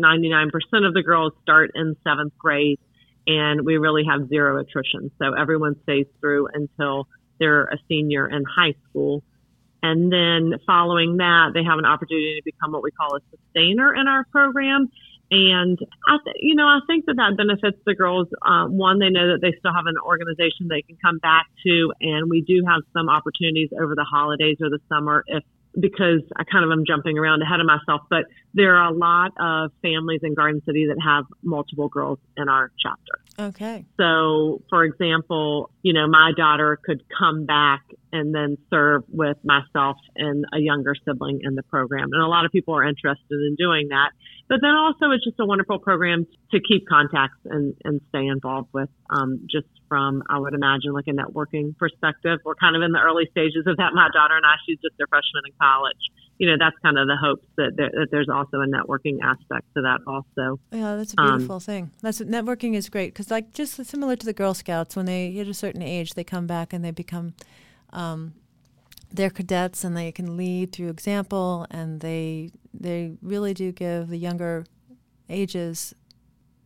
99% 0.00 0.48
of 0.86 0.94
the 0.94 1.02
girls 1.02 1.34
start 1.42 1.72
in 1.74 1.94
seventh 2.04 2.32
grade, 2.38 2.78
and 3.26 3.66
we 3.66 3.76
really 3.76 4.04
have 4.08 4.28
zero 4.30 4.58
attrition. 4.58 5.10
So 5.18 5.34
everyone 5.34 5.76
stays 5.82 6.06
through 6.20 6.48
until 6.54 7.06
they're 7.38 7.64
a 7.64 7.76
senior 7.88 8.28
in 8.28 8.44
high 8.44 8.74
school. 8.88 9.22
And 9.82 10.10
then 10.12 10.58
following 10.66 11.18
that, 11.18 11.50
they 11.54 11.62
have 11.62 11.78
an 11.78 11.84
opportunity 11.84 12.36
to 12.36 12.42
become 12.44 12.72
what 12.72 12.82
we 12.82 12.90
call 12.90 13.16
a 13.16 13.20
sustainer 13.30 13.94
in 13.94 14.08
our 14.08 14.24
program. 14.32 14.90
And 15.30 15.78
I, 16.06 16.16
th- 16.24 16.36
you 16.40 16.54
know, 16.54 16.64
I 16.64 16.80
think 16.86 17.04
that 17.06 17.16
that 17.16 17.36
benefits 17.36 17.78
the 17.84 17.94
girls. 17.94 18.28
Uh, 18.40 18.66
one, 18.66 18.98
they 18.98 19.10
know 19.10 19.32
that 19.32 19.40
they 19.42 19.52
still 19.58 19.74
have 19.74 19.86
an 19.86 19.96
organization 20.02 20.68
they 20.68 20.82
can 20.82 20.96
come 21.04 21.18
back 21.18 21.46
to, 21.66 21.92
and 22.00 22.30
we 22.30 22.40
do 22.40 22.62
have 22.66 22.80
some 22.92 23.08
opportunities 23.08 23.68
over 23.78 23.94
the 23.94 24.04
holidays 24.04 24.56
or 24.60 24.70
the 24.70 24.80
summer 24.88 25.24
if 25.26 25.44
because 25.78 26.22
I 26.36 26.44
kind 26.44 26.64
of 26.64 26.72
am 26.72 26.84
jumping 26.86 27.18
around 27.18 27.42
ahead 27.42 27.60
of 27.60 27.66
myself, 27.66 28.02
but 28.10 28.24
there 28.54 28.76
are 28.76 28.90
a 28.90 28.96
lot 28.96 29.32
of 29.38 29.70
families 29.82 30.20
in 30.22 30.34
Garden 30.34 30.62
City 30.64 30.86
that 30.86 31.00
have 31.04 31.24
multiple 31.42 31.88
girls 31.88 32.18
in 32.36 32.48
our 32.48 32.72
chapter. 32.78 33.20
Okay. 33.40 33.84
So, 33.96 34.62
for 34.68 34.82
example, 34.82 35.70
you 35.82 35.92
know, 35.92 36.08
my 36.08 36.32
daughter 36.36 36.76
could 36.84 37.02
come 37.16 37.46
back 37.46 37.82
and 38.12 38.34
then 38.34 38.58
serve 38.68 39.04
with 39.08 39.36
myself 39.44 39.96
and 40.16 40.44
a 40.52 40.58
younger 40.58 40.94
sibling 41.04 41.40
in 41.42 41.54
the 41.54 41.62
program. 41.62 42.08
And 42.12 42.20
a 42.20 42.26
lot 42.26 42.44
of 42.46 42.50
people 42.50 42.74
are 42.74 42.82
interested 42.82 43.30
in 43.30 43.54
doing 43.56 43.88
that. 43.90 44.10
But 44.48 44.58
then 44.60 44.74
also, 44.74 45.12
it's 45.12 45.22
just 45.22 45.38
a 45.38 45.46
wonderful 45.46 45.78
program 45.78 46.26
to 46.50 46.58
keep 46.58 46.88
contacts 46.88 47.38
and, 47.44 47.74
and 47.84 48.00
stay 48.08 48.26
involved 48.26 48.70
with, 48.72 48.88
um, 49.10 49.46
just 49.48 49.68
from, 49.88 50.22
I 50.28 50.40
would 50.40 50.54
imagine, 50.54 50.92
like 50.92 51.06
a 51.06 51.12
networking 51.12 51.76
perspective. 51.76 52.40
We're 52.44 52.56
kind 52.56 52.74
of 52.74 52.82
in 52.82 52.90
the 52.90 53.00
early 53.00 53.28
stages 53.30 53.66
of 53.66 53.76
that. 53.76 53.92
My 53.94 54.08
daughter 54.12 54.34
and 54.34 54.44
I, 54.44 54.56
she's 54.66 54.78
just 54.82 54.98
a 55.00 55.06
freshman 55.06 55.44
in 55.46 55.52
college. 55.60 56.02
You 56.38 56.48
know, 56.48 56.56
that's 56.58 56.76
kind 56.82 56.96
of 56.98 57.08
the 57.08 57.16
hopes 57.16 57.46
that, 57.56 57.72
there, 57.76 57.90
that 57.90 58.08
there's 58.10 58.28
also 58.28 58.60
a 58.60 58.66
networking 58.66 59.18
aspect 59.22 59.66
to 59.74 59.82
that 59.82 59.98
also. 60.06 60.60
Yeah, 60.70 60.96
that's 60.96 61.14
a 61.14 61.20
um, 61.20 61.28
beautiful 61.30 61.56
um, 61.56 61.60
thing. 61.60 61.90
That's 62.00 62.20
networking 62.20 62.74
is 62.74 62.88
great 62.88 63.12
because, 63.12 63.30
like, 63.30 63.52
just 63.52 63.84
similar 63.84 64.14
to 64.16 64.24
the 64.24 64.32
Girl 64.32 64.54
Scouts, 64.54 64.94
when 64.94 65.06
they 65.06 65.32
hit 65.32 65.48
a 65.48 65.54
certain 65.54 65.82
age, 65.82 66.14
they 66.14 66.24
come 66.24 66.46
back 66.46 66.72
and 66.72 66.84
they 66.84 66.92
become 66.92 67.34
um, 67.92 68.34
they're 69.12 69.30
cadets 69.30 69.84
and 69.84 69.96
they 69.96 70.12
can 70.12 70.36
lead 70.36 70.72
through 70.72 70.88
example 70.88 71.66
and 71.70 72.00
they 72.00 72.50
they 72.74 73.12
really 73.22 73.54
do 73.54 73.72
give 73.72 74.08
the 74.08 74.18
younger 74.18 74.64
ages 75.28 75.94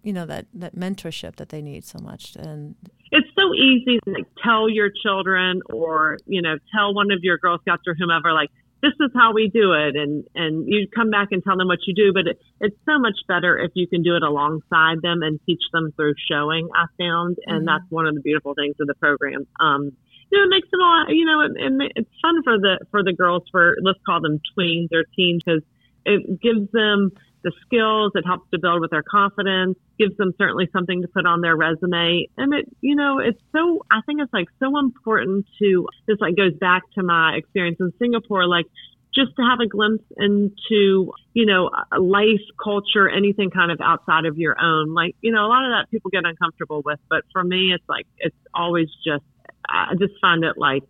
you 0.02 0.12
know 0.12 0.26
that 0.26 0.46
that 0.52 0.74
mentorship 0.74 1.36
that 1.36 1.50
they 1.50 1.62
need 1.62 1.84
so 1.84 1.98
much 2.00 2.36
and 2.36 2.74
it's 3.12 3.28
so 3.36 3.54
easy 3.54 4.00
to 4.04 4.10
like, 4.10 4.26
tell 4.42 4.68
your 4.68 4.90
children 4.90 5.60
or 5.70 6.18
you 6.26 6.42
know 6.42 6.56
tell 6.74 6.94
one 6.94 7.10
of 7.10 7.20
your 7.22 7.38
girl 7.38 7.58
scouts 7.60 7.82
or 7.86 7.94
whomever 7.94 8.32
like 8.32 8.50
this 8.82 8.92
is 9.00 9.10
how 9.14 9.32
we 9.32 9.48
do 9.48 9.72
it. 9.72 9.96
And 9.96 10.24
and 10.34 10.66
you 10.66 10.86
come 10.94 11.10
back 11.10 11.28
and 11.30 11.42
tell 11.42 11.56
them 11.56 11.68
what 11.68 11.78
you 11.86 11.94
do 11.94 12.12
but 12.12 12.26
it, 12.26 12.38
it's 12.60 12.76
so 12.84 12.98
much 12.98 13.16
better 13.28 13.56
if 13.58 13.70
you 13.74 13.86
can 13.86 14.02
do 14.02 14.16
it 14.16 14.22
alongside 14.22 15.00
them 15.02 15.22
and 15.22 15.40
teach 15.46 15.62
them 15.72 15.92
through 15.96 16.14
showing 16.30 16.68
i 16.74 16.86
found. 16.98 17.38
And 17.46 17.58
mm-hmm. 17.58 17.66
that's 17.66 17.90
one 17.90 18.06
of 18.06 18.14
the 18.14 18.20
beautiful 18.20 18.54
things 18.54 18.76
of 18.80 18.86
the 18.86 18.94
program. 18.94 19.46
Um, 19.60 19.92
you 20.30 20.38
know, 20.38 20.44
it 20.44 20.50
makes 20.50 20.70
them 20.70 20.80
all, 20.80 21.04
you 21.08 21.24
know, 21.26 21.40
it, 21.42 21.52
it, 21.56 21.92
it's 21.96 22.10
fun 22.22 22.42
for 22.42 22.58
the, 22.58 22.78
for 22.90 23.04
the 23.04 23.12
girls 23.12 23.42
for, 23.52 23.76
let's 23.82 23.98
call 24.06 24.20
them 24.20 24.40
tweens 24.56 24.88
or 24.92 25.04
teens 25.14 25.42
because 25.44 25.62
it 26.06 26.40
gives 26.40 26.72
them 26.72 27.12
the 27.42 27.52
skills. 27.64 28.12
It 28.14 28.24
helps 28.26 28.50
to 28.50 28.58
build 28.58 28.80
with 28.80 28.90
their 28.90 29.02
confidence, 29.02 29.78
gives 29.98 30.16
them 30.16 30.32
certainly 30.38 30.68
something 30.72 31.02
to 31.02 31.08
put 31.08 31.26
on 31.26 31.40
their 31.40 31.56
resume. 31.56 32.26
And 32.36 32.54
it, 32.54 32.68
you 32.80 32.94
know, 32.94 33.18
it's 33.18 33.40
so, 33.52 33.84
I 33.90 34.00
think 34.06 34.20
it's 34.20 34.32
like 34.32 34.48
so 34.60 34.78
important 34.78 35.46
to, 35.60 35.88
this 36.06 36.18
like 36.20 36.36
goes 36.36 36.54
back 36.54 36.82
to 36.94 37.02
my 37.02 37.34
experience 37.34 37.78
in 37.80 37.92
Singapore, 37.98 38.46
like 38.46 38.66
just 39.14 39.36
to 39.36 39.42
have 39.42 39.60
a 39.60 39.68
glimpse 39.68 40.04
into, 40.16 41.12
you 41.34 41.44
know, 41.46 41.70
life, 41.98 42.40
culture, 42.62 43.08
anything 43.08 43.50
kind 43.50 43.70
of 43.70 43.78
outside 43.82 44.24
of 44.24 44.38
your 44.38 44.56
own. 44.58 44.94
Like, 44.94 45.16
you 45.20 45.32
know, 45.32 45.44
a 45.44 45.48
lot 45.48 45.64
of 45.64 45.70
that 45.72 45.90
people 45.90 46.10
get 46.10 46.24
uncomfortable 46.24 46.82
with, 46.84 46.98
but 47.10 47.24
for 47.32 47.44
me, 47.44 47.72
it's 47.74 47.84
like, 47.88 48.06
it's 48.18 48.36
always 48.54 48.88
just 49.04 49.24
I 49.68 49.94
just 49.98 50.14
find 50.20 50.44
it 50.44 50.58
like 50.58 50.84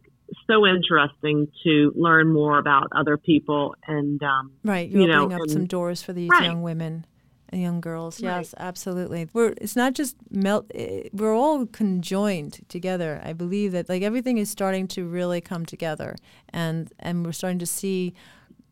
so 0.47 0.67
interesting 0.67 1.49
to 1.65 1.93
learn 1.95 2.33
more 2.33 2.59
about 2.59 2.89
other 2.93 3.17
people 3.17 3.75
and 3.87 4.23
um, 4.23 4.53
right. 4.65 4.89
You're 4.89 5.03
you 5.03 5.13
opening 5.13 5.29
know, 5.29 5.35
up 5.37 5.43
and, 5.43 5.51
some 5.51 5.67
doors 5.67 6.03
for 6.03 6.13
these 6.13 6.31
right. 6.31 6.45
young 6.45 6.63
women 6.63 7.07
and 7.49 7.61
young 7.61 7.81
girls. 7.81 8.21
Yes, 8.21 8.55
right. 8.59 8.67
absolutely. 8.67 9.29
We're 9.33 9.55
it's 9.59 9.77
not 9.77 9.95
just 9.95 10.17
melt. 10.31 10.71
Eh, 10.75 11.09
we're 11.13 11.35
all 11.35 11.67
conjoined 11.67 12.61
together. 12.69 13.21
I 13.25 13.33
believe 13.33 13.73
that 13.73 13.89
like 13.89 14.03
everything 14.03 14.39
is 14.39 14.51
starting 14.51 14.89
to 14.89 15.07
really 15.07 15.41
come 15.41 15.67
together, 15.67 16.17
and 16.49 16.93
and 16.99 17.25
we're 17.25 17.33
starting 17.33 17.59
to 17.59 17.67
see 17.67 18.15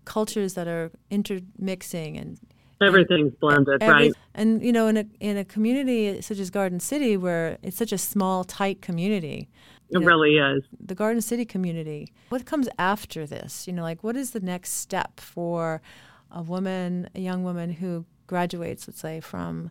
cultures 0.04 0.54
that 0.54 0.66
are 0.66 0.90
intermixing 1.11 2.16
and 2.16 2.38
everything's 2.80 3.35
blended, 3.35 3.83
every, 3.83 3.95
right? 3.95 4.12
And 4.35 4.62
you 4.62 4.73
know, 4.73 4.87
in 4.87 4.97
a 4.97 5.04
in 5.21 5.37
a 5.37 5.45
community 5.45 6.21
such 6.23 6.38
as 6.38 6.50
Garden 6.50 6.80
City, 6.80 7.16
where 7.16 7.59
it's 7.62 7.76
such 7.76 7.92
a 7.92 7.99
small, 7.99 8.45
tight 8.45 8.80
community, 8.80 9.49
it 9.90 10.00
know, 10.00 10.06
really 10.06 10.37
is. 10.37 10.62
The 10.78 10.94
Garden 10.94 11.20
City 11.20 11.44
community. 11.44 12.12
What 12.28 12.44
comes 12.47 12.68
after 12.78 13.26
this? 13.26 13.66
You 13.66 13.73
know, 13.73 13.82
like 13.82 14.02
what 14.02 14.16
is 14.16 14.30
the 14.30 14.40
next 14.40 14.75
step 14.75 15.20
for 15.20 15.82
a 16.30 16.42
woman, 16.42 17.09
a 17.14 17.20
young 17.20 17.44
woman 17.44 17.73
who 17.73 18.04
graduates, 18.26 18.87
let's 18.87 19.00
say, 19.00 19.20
from 19.20 19.70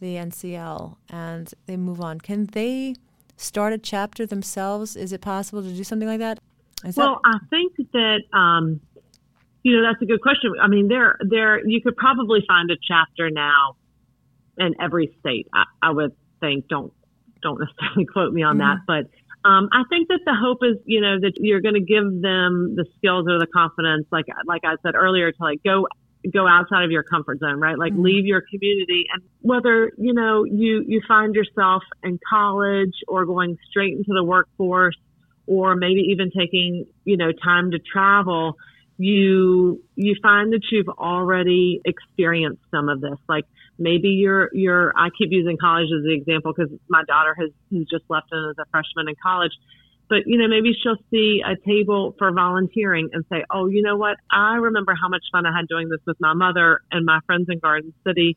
the 0.00 0.16
NCL 0.16 0.96
and 1.10 1.52
they 1.66 1.76
move 1.76 2.00
on? 2.00 2.20
Can 2.20 2.46
they 2.46 2.94
start 3.36 3.72
a 3.72 3.78
chapter 3.78 4.26
themselves? 4.26 4.96
Is 4.96 5.12
it 5.12 5.20
possible 5.20 5.62
to 5.62 5.72
do 5.72 5.84
something 5.84 6.08
like 6.08 6.20
that? 6.20 6.38
Is 6.84 6.96
well, 6.96 7.20
that- 7.24 7.40
I 7.42 7.46
think 7.48 7.76
that. 7.92 8.20
Um, 8.36 8.80
you 9.62 9.76
know, 9.76 9.88
that's 9.88 10.02
a 10.02 10.06
good 10.06 10.20
question. 10.20 10.54
I 10.60 10.66
mean, 10.66 10.88
there, 10.88 11.16
there, 11.20 11.64
you 11.64 11.80
could 11.80 11.96
probably 11.96 12.44
find 12.46 12.70
a 12.70 12.76
chapter 12.82 13.30
now 13.30 13.76
in 14.58 14.74
every 14.80 15.16
state. 15.20 15.48
I, 15.54 15.64
I 15.80 15.90
would 15.92 16.16
think. 16.40 16.68
Don't, 16.68 16.92
don't 17.42 17.60
necessarily 17.60 18.04
quote 18.12 18.32
me 18.32 18.42
on 18.42 18.58
mm-hmm. 18.58 18.60
that, 18.60 18.78
but 18.86 19.10
um, 19.44 19.68
I 19.72 19.82
think 19.88 20.08
that 20.08 20.20
the 20.24 20.34
hope 20.34 20.58
is, 20.62 20.76
you 20.84 21.00
know, 21.00 21.18
that 21.20 21.32
you're 21.36 21.60
going 21.60 21.74
to 21.74 21.80
give 21.80 22.04
them 22.04 22.74
the 22.76 22.84
skills 22.96 23.26
or 23.28 23.38
the 23.38 23.46
confidence, 23.52 24.06
like 24.12 24.26
like 24.46 24.62
I 24.64 24.76
said 24.82 24.94
earlier, 24.94 25.32
to 25.32 25.42
like 25.42 25.62
go 25.64 25.86
go 26.32 26.46
outside 26.46 26.84
of 26.84 26.90
your 26.90 27.02
comfort 27.02 27.40
zone, 27.40 27.58
right? 27.58 27.76
Like 27.76 27.92
mm-hmm. 27.92 28.02
leave 28.02 28.24
your 28.24 28.42
community, 28.42 29.06
and 29.12 29.22
whether 29.40 29.90
you 29.98 30.14
know 30.14 30.44
you 30.44 30.84
you 30.86 31.00
find 31.08 31.34
yourself 31.34 31.82
in 32.04 32.20
college 32.28 32.94
or 33.08 33.24
going 33.26 33.58
straight 33.68 33.96
into 33.96 34.12
the 34.14 34.22
workforce, 34.22 34.96
or 35.46 35.74
maybe 35.74 36.08
even 36.10 36.30
taking 36.30 36.86
you 37.04 37.16
know 37.16 37.32
time 37.32 37.72
to 37.72 37.80
travel, 37.80 38.56
you 38.96 39.82
you 39.96 40.14
find 40.22 40.52
that 40.52 40.62
you've 40.70 40.88
already 40.88 41.80
experienced 41.84 42.62
some 42.70 42.88
of 42.88 43.00
this, 43.00 43.18
like 43.28 43.44
maybe 43.78 44.08
you're 44.08 44.50
you're 44.52 44.92
I 44.96 45.08
keep 45.16 45.30
using 45.30 45.56
college 45.60 45.88
as 45.96 46.04
the 46.04 46.14
example 46.14 46.52
because 46.56 46.72
my 46.88 47.02
daughter 47.04 47.34
has, 47.38 47.50
has 47.72 47.86
just 47.90 48.04
left 48.08 48.28
as 48.32 48.56
a 48.58 48.64
freshman 48.70 49.08
in 49.08 49.14
college. 49.22 49.52
But 50.08 50.26
you 50.26 50.36
know, 50.36 50.48
maybe 50.48 50.72
she'll 50.82 51.02
see 51.10 51.42
a 51.44 51.56
table 51.66 52.14
for 52.18 52.32
volunteering 52.32 53.10
and 53.12 53.24
say, 53.30 53.44
"Oh, 53.50 53.66
you 53.66 53.82
know 53.82 53.96
what? 53.96 54.16
I 54.30 54.56
remember 54.56 54.94
how 55.00 55.08
much 55.08 55.24
fun 55.32 55.46
I 55.46 55.56
had 55.56 55.68
doing 55.68 55.88
this 55.88 56.00
with 56.06 56.16
my 56.20 56.34
mother 56.34 56.80
and 56.90 57.06
my 57.06 57.20
friends 57.26 57.46
in 57.48 57.58
Garden 57.58 57.94
City, 58.06 58.36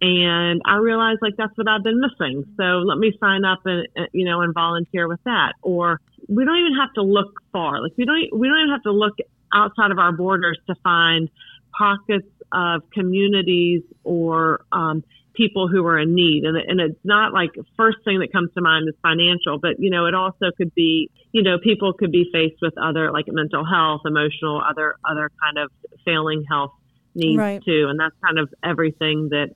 and 0.00 0.62
I 0.64 0.76
realized 0.76 1.18
like 1.22 1.34
that's 1.36 1.56
what 1.56 1.68
I've 1.68 1.82
been 1.82 2.00
missing. 2.00 2.44
So 2.56 2.62
let 2.62 2.98
me 2.98 3.12
sign 3.18 3.44
up 3.44 3.60
and 3.64 3.88
you 4.12 4.24
know 4.24 4.40
and 4.42 4.54
volunteer 4.54 5.08
with 5.08 5.20
that." 5.24 5.54
Or 5.62 6.00
we 6.28 6.44
don't 6.44 6.58
even 6.58 6.76
have 6.78 6.92
to 6.94 7.02
look 7.02 7.40
far. 7.52 7.82
Like 7.82 7.92
we 7.96 8.04
don't 8.04 8.38
we 8.38 8.48
don't 8.48 8.58
even 8.58 8.72
have 8.72 8.82
to 8.82 8.92
look 8.92 9.14
outside 9.52 9.90
of 9.90 9.98
our 9.98 10.12
borders 10.12 10.58
to 10.66 10.74
find 10.82 11.28
pockets 11.76 12.28
of 12.52 12.82
communities 12.92 13.82
or 14.04 14.64
um, 14.72 15.04
people 15.34 15.68
who 15.68 15.84
are 15.86 15.98
in 15.98 16.14
need. 16.14 16.44
And, 16.44 16.56
and 16.56 16.80
it's 16.80 17.04
not 17.04 17.32
like 17.32 17.50
first 17.76 17.98
thing 18.04 18.20
that 18.20 18.32
comes 18.32 18.50
to 18.54 18.60
mind 18.60 18.88
is 18.88 18.94
financial, 19.02 19.58
but 19.58 19.78
you 19.78 19.90
know, 19.90 20.06
it 20.06 20.14
also 20.14 20.50
could 20.56 20.74
be, 20.74 21.10
you 21.32 21.42
know, 21.42 21.58
people 21.62 21.92
could 21.92 22.10
be 22.10 22.28
faced 22.32 22.56
with 22.62 22.74
other 22.78 23.12
like 23.12 23.26
mental 23.28 23.64
health, 23.64 24.02
emotional, 24.04 24.62
other 24.62 24.96
other 25.08 25.30
kind 25.42 25.58
of 25.58 25.70
failing 26.04 26.44
health 26.48 26.72
needs 27.14 27.38
right. 27.38 27.62
too. 27.64 27.86
And 27.88 28.00
that's 28.00 28.14
kind 28.24 28.38
of 28.38 28.52
everything 28.64 29.28
that 29.30 29.50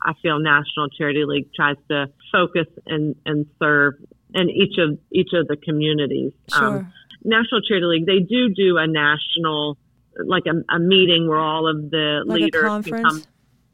I 0.00 0.12
feel 0.20 0.38
National 0.38 0.88
Charity 0.88 1.24
League 1.24 1.52
tries 1.54 1.76
to 1.88 2.06
focus 2.30 2.66
and, 2.86 3.14
and 3.24 3.46
serve 3.58 3.94
in 4.34 4.50
each 4.50 4.78
of 4.78 4.98
each 5.10 5.30
of 5.32 5.48
the 5.48 5.56
communities. 5.56 6.32
Sure. 6.52 6.78
Um, 6.78 6.92
National 7.24 7.60
Charity 7.62 7.86
League, 7.86 8.06
they 8.06 8.18
do 8.18 8.48
do 8.48 8.78
a 8.78 8.86
national 8.86 9.78
like 10.24 10.44
a, 10.46 10.74
a 10.74 10.78
meeting 10.78 11.28
where 11.28 11.38
all 11.38 11.68
of 11.68 11.90
the 11.90 12.22
like 12.26 12.40
leaders 12.40 12.84
can 12.84 13.02
come. 13.02 13.22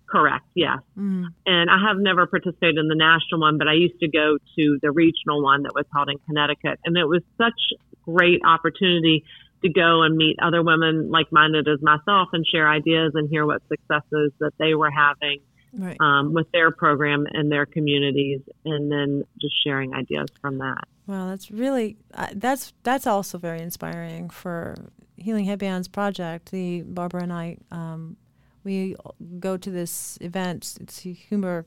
Correct, 0.08 0.46
yes. 0.54 0.78
Mm. 0.98 1.26
And 1.44 1.68
I 1.68 1.86
have 1.86 1.98
never 1.98 2.26
participated 2.26 2.78
in 2.78 2.88
the 2.88 2.94
national 2.94 3.40
one, 3.40 3.58
but 3.58 3.68
I 3.68 3.74
used 3.74 4.00
to 4.00 4.08
go 4.08 4.38
to 4.56 4.78
the 4.80 4.90
regional 4.90 5.42
one 5.42 5.64
that 5.64 5.74
was 5.74 5.84
held 5.92 6.08
in 6.08 6.18
Connecticut. 6.26 6.80
And 6.84 6.96
it 6.96 7.04
was 7.04 7.22
such 7.36 7.60
great 8.04 8.40
opportunity 8.42 9.24
to 9.62 9.68
go 9.68 10.02
and 10.02 10.16
meet 10.16 10.36
other 10.40 10.62
women 10.62 11.10
like 11.10 11.30
minded 11.30 11.68
as 11.68 11.82
myself 11.82 12.28
and 12.32 12.46
share 12.46 12.70
ideas 12.70 13.12
and 13.14 13.28
hear 13.28 13.44
what 13.44 13.60
successes 13.68 14.32
that 14.40 14.52
they 14.58 14.74
were 14.74 14.90
having 14.90 15.40
right. 15.76 15.96
um, 16.00 16.32
with 16.32 16.50
their 16.52 16.70
program 16.70 17.26
and 17.30 17.50
their 17.50 17.66
communities, 17.66 18.40
and 18.64 18.90
then 18.90 19.24
just 19.40 19.54
sharing 19.62 19.94
ideas 19.94 20.28
from 20.40 20.58
that. 20.58 20.84
Well, 21.08 21.26
that's 21.26 21.50
really 21.50 21.96
uh, 22.12 22.28
that's 22.34 22.74
that's 22.82 23.06
also 23.06 23.38
very 23.38 23.62
inspiring 23.62 24.28
for 24.28 24.76
Healing 25.16 25.46
Headbands 25.46 25.88
project, 25.88 26.52
the 26.52 26.82
Barbara 26.82 27.22
and 27.22 27.32
I, 27.32 27.56
um, 27.70 28.18
we 28.62 28.94
go 29.40 29.56
to 29.56 29.70
this 29.70 30.18
event. 30.20 30.76
It's 30.82 31.06
a 31.06 31.12
humor 31.12 31.64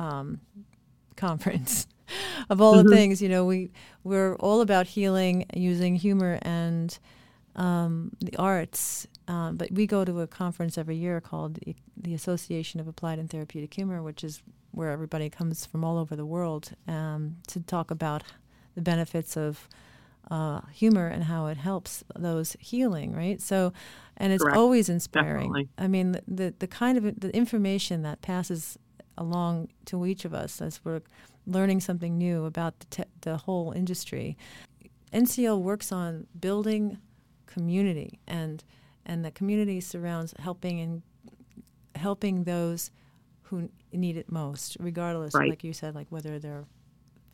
um, 0.00 0.40
conference. 1.14 1.86
of 2.50 2.60
all 2.60 2.74
mm-hmm. 2.74 2.88
the 2.88 2.96
things, 2.96 3.22
you 3.22 3.28
know, 3.28 3.44
we 3.44 3.70
we're 4.02 4.34
all 4.36 4.60
about 4.60 4.88
healing 4.88 5.46
using 5.54 5.94
humor 5.94 6.40
and 6.42 6.98
um, 7.54 8.10
the 8.20 8.36
arts. 8.36 9.06
Um, 9.28 9.56
but 9.56 9.70
we 9.70 9.86
go 9.86 10.04
to 10.04 10.20
a 10.22 10.26
conference 10.26 10.76
every 10.76 10.96
year 10.96 11.20
called 11.20 11.58
the 11.96 12.14
Association 12.14 12.80
of 12.80 12.88
Applied 12.88 13.20
and 13.20 13.30
Therapeutic 13.30 13.74
Humor, 13.74 14.02
which 14.02 14.24
is 14.24 14.42
where 14.72 14.90
everybody 14.90 15.30
comes 15.30 15.64
from 15.64 15.84
all 15.84 15.98
over 15.98 16.14
the 16.14 16.26
world 16.26 16.72
um, 16.86 17.36
to 17.46 17.60
talk 17.60 17.90
about 17.90 18.24
the 18.76 18.82
benefits 18.82 19.36
of 19.36 19.68
uh, 20.30 20.60
humor 20.72 21.08
and 21.08 21.24
how 21.24 21.46
it 21.46 21.56
helps 21.56 22.04
those 22.14 22.56
healing, 22.60 23.14
right? 23.14 23.40
So, 23.40 23.72
and 24.16 24.32
it's 24.32 24.42
Correct. 24.42 24.56
always 24.56 24.88
inspiring. 24.88 25.52
Definitely. 25.52 25.68
I 25.78 25.88
mean, 25.88 26.12
the, 26.12 26.22
the, 26.28 26.54
the 26.60 26.66
kind 26.66 26.96
of 26.98 27.20
the 27.20 27.34
information 27.34 28.02
that 28.02 28.22
passes 28.22 28.78
along 29.18 29.68
to 29.86 30.06
each 30.06 30.24
of 30.24 30.34
us 30.34 30.60
as 30.60 30.80
we're 30.84 31.00
learning 31.46 31.80
something 31.80 32.18
new 32.18 32.44
about 32.44 32.78
the, 32.80 32.86
te- 32.86 33.10
the 33.22 33.36
whole 33.38 33.72
industry. 33.72 34.36
NCL 35.12 35.60
works 35.60 35.92
on 35.92 36.26
building 36.38 36.98
community, 37.46 38.18
and 38.26 38.64
and 39.06 39.24
the 39.24 39.30
community 39.30 39.80
surrounds 39.80 40.34
helping 40.38 40.80
and 40.80 41.02
helping 41.94 42.44
those 42.44 42.90
who 43.44 43.70
need 43.92 44.16
it 44.16 44.30
most, 44.30 44.76
regardless, 44.80 45.32
right. 45.34 45.48
like 45.48 45.62
you 45.62 45.72
said, 45.72 45.94
like 45.94 46.08
whether 46.10 46.38
they're 46.38 46.64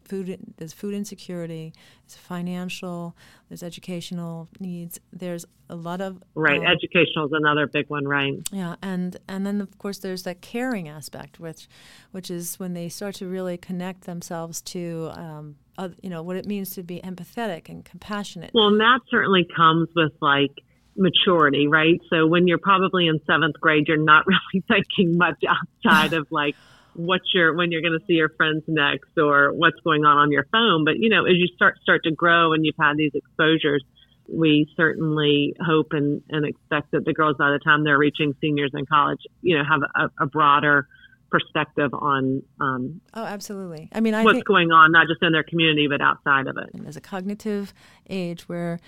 food 0.04 0.38
there's 0.56 0.72
food 0.72 0.94
insecurity, 0.94 1.72
there's 2.06 2.16
financial, 2.16 3.16
there's 3.48 3.62
educational 3.62 4.48
needs. 4.60 5.00
There's 5.12 5.46
a 5.68 5.74
lot 5.74 6.00
of 6.00 6.22
right. 6.34 6.60
Um, 6.60 6.66
Educational 6.66 7.26
is 7.26 7.32
another 7.32 7.66
big 7.66 7.88
one, 7.88 8.06
right? 8.06 8.34
Yeah, 8.52 8.76
and 8.82 9.16
and 9.28 9.46
then 9.46 9.60
of 9.60 9.78
course 9.78 9.98
there's 9.98 10.22
that 10.24 10.40
caring 10.40 10.88
aspect, 10.88 11.40
which 11.40 11.68
which 12.10 12.30
is 12.30 12.58
when 12.58 12.74
they 12.74 12.88
start 12.88 13.14
to 13.16 13.26
really 13.26 13.56
connect 13.56 14.04
themselves 14.04 14.60
to. 14.62 15.10
Um, 15.14 15.56
uh, 15.78 15.88
you 16.02 16.10
know 16.10 16.22
what 16.22 16.36
it 16.36 16.44
means 16.44 16.70
to 16.70 16.82
be 16.82 17.00
empathetic 17.00 17.70
and 17.70 17.82
compassionate. 17.82 18.50
Well, 18.52 18.68
and 18.68 18.80
that 18.80 19.00
certainly 19.10 19.46
comes 19.56 19.88
with 19.96 20.12
like 20.20 20.52
maturity, 20.96 21.66
right? 21.66 22.00
So 22.10 22.26
when 22.26 22.46
you're 22.46 22.58
probably 22.58 23.06
in 23.06 23.20
seventh 23.26 23.58
grade, 23.60 23.88
you're 23.88 23.96
not 23.96 24.26
really 24.54 24.64
thinking 24.68 25.16
much 25.16 25.42
outside 25.48 26.12
of 26.12 26.26
like 26.30 26.56
what's 26.94 27.32
your 27.34 27.54
when 27.54 27.72
you're 27.72 27.82
going 27.82 27.98
to 27.98 28.04
see 28.06 28.14
your 28.14 28.30
friends 28.30 28.64
next 28.66 29.16
or 29.16 29.52
what's 29.52 29.78
going 29.80 30.04
on 30.04 30.18
on 30.18 30.32
your 30.32 30.46
phone. 30.52 30.84
But 30.84 30.98
you 30.98 31.08
know, 31.08 31.24
as 31.24 31.36
you 31.36 31.48
start 31.54 31.78
start 31.82 32.04
to 32.04 32.10
grow 32.10 32.52
and 32.52 32.64
you've 32.64 32.76
had 32.78 32.96
these 32.96 33.12
exposures, 33.14 33.82
we 34.28 34.66
certainly 34.76 35.54
hope 35.60 35.88
and, 35.92 36.22
and 36.28 36.46
expect 36.46 36.92
that 36.92 37.04
the 37.04 37.12
girls 37.12 37.36
by 37.38 37.50
the 37.50 37.58
time 37.58 37.84
they're 37.84 37.98
reaching 37.98 38.34
seniors 38.40 38.70
in 38.74 38.86
college, 38.86 39.20
you 39.40 39.56
know, 39.56 39.64
have 39.64 39.82
a, 39.94 40.24
a 40.24 40.26
broader 40.26 40.86
perspective 41.30 41.90
on 41.94 42.42
um, 42.60 43.00
oh 43.14 43.24
absolutely. 43.24 43.88
I 43.92 44.00
mean 44.00 44.14
I 44.14 44.22
what's 44.22 44.42
going 44.42 44.70
on 44.70 44.92
not 44.92 45.06
just 45.08 45.22
in 45.22 45.32
their 45.32 45.42
community 45.42 45.88
but 45.88 46.00
outside 46.00 46.46
of 46.46 46.58
it. 46.58 46.70
And 46.74 46.84
there's 46.84 46.96
a 46.96 47.00
cognitive 47.00 47.72
age 48.08 48.48
where 48.48 48.78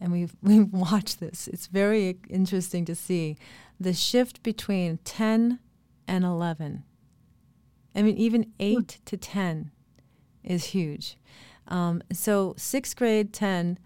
and 0.00 0.12
we've 0.12 0.36
we've 0.42 0.70
watched 0.70 1.18
this 1.18 1.48
it's 1.48 1.66
very 1.66 2.18
interesting 2.28 2.84
to 2.84 2.94
see 2.94 3.36
the 3.80 3.94
shift 3.94 4.42
between 4.42 4.98
10 5.04 5.58
and 6.06 6.24
11 6.24 6.84
I 7.94 8.02
mean, 8.02 8.16
even 8.16 8.52
eight 8.58 8.98
to 9.04 9.16
10 9.16 9.70
is 10.42 10.66
huge. 10.66 11.16
Um, 11.68 12.02
so 12.12 12.54
sixth 12.56 12.96
grade, 12.96 13.32
10, 13.32 13.78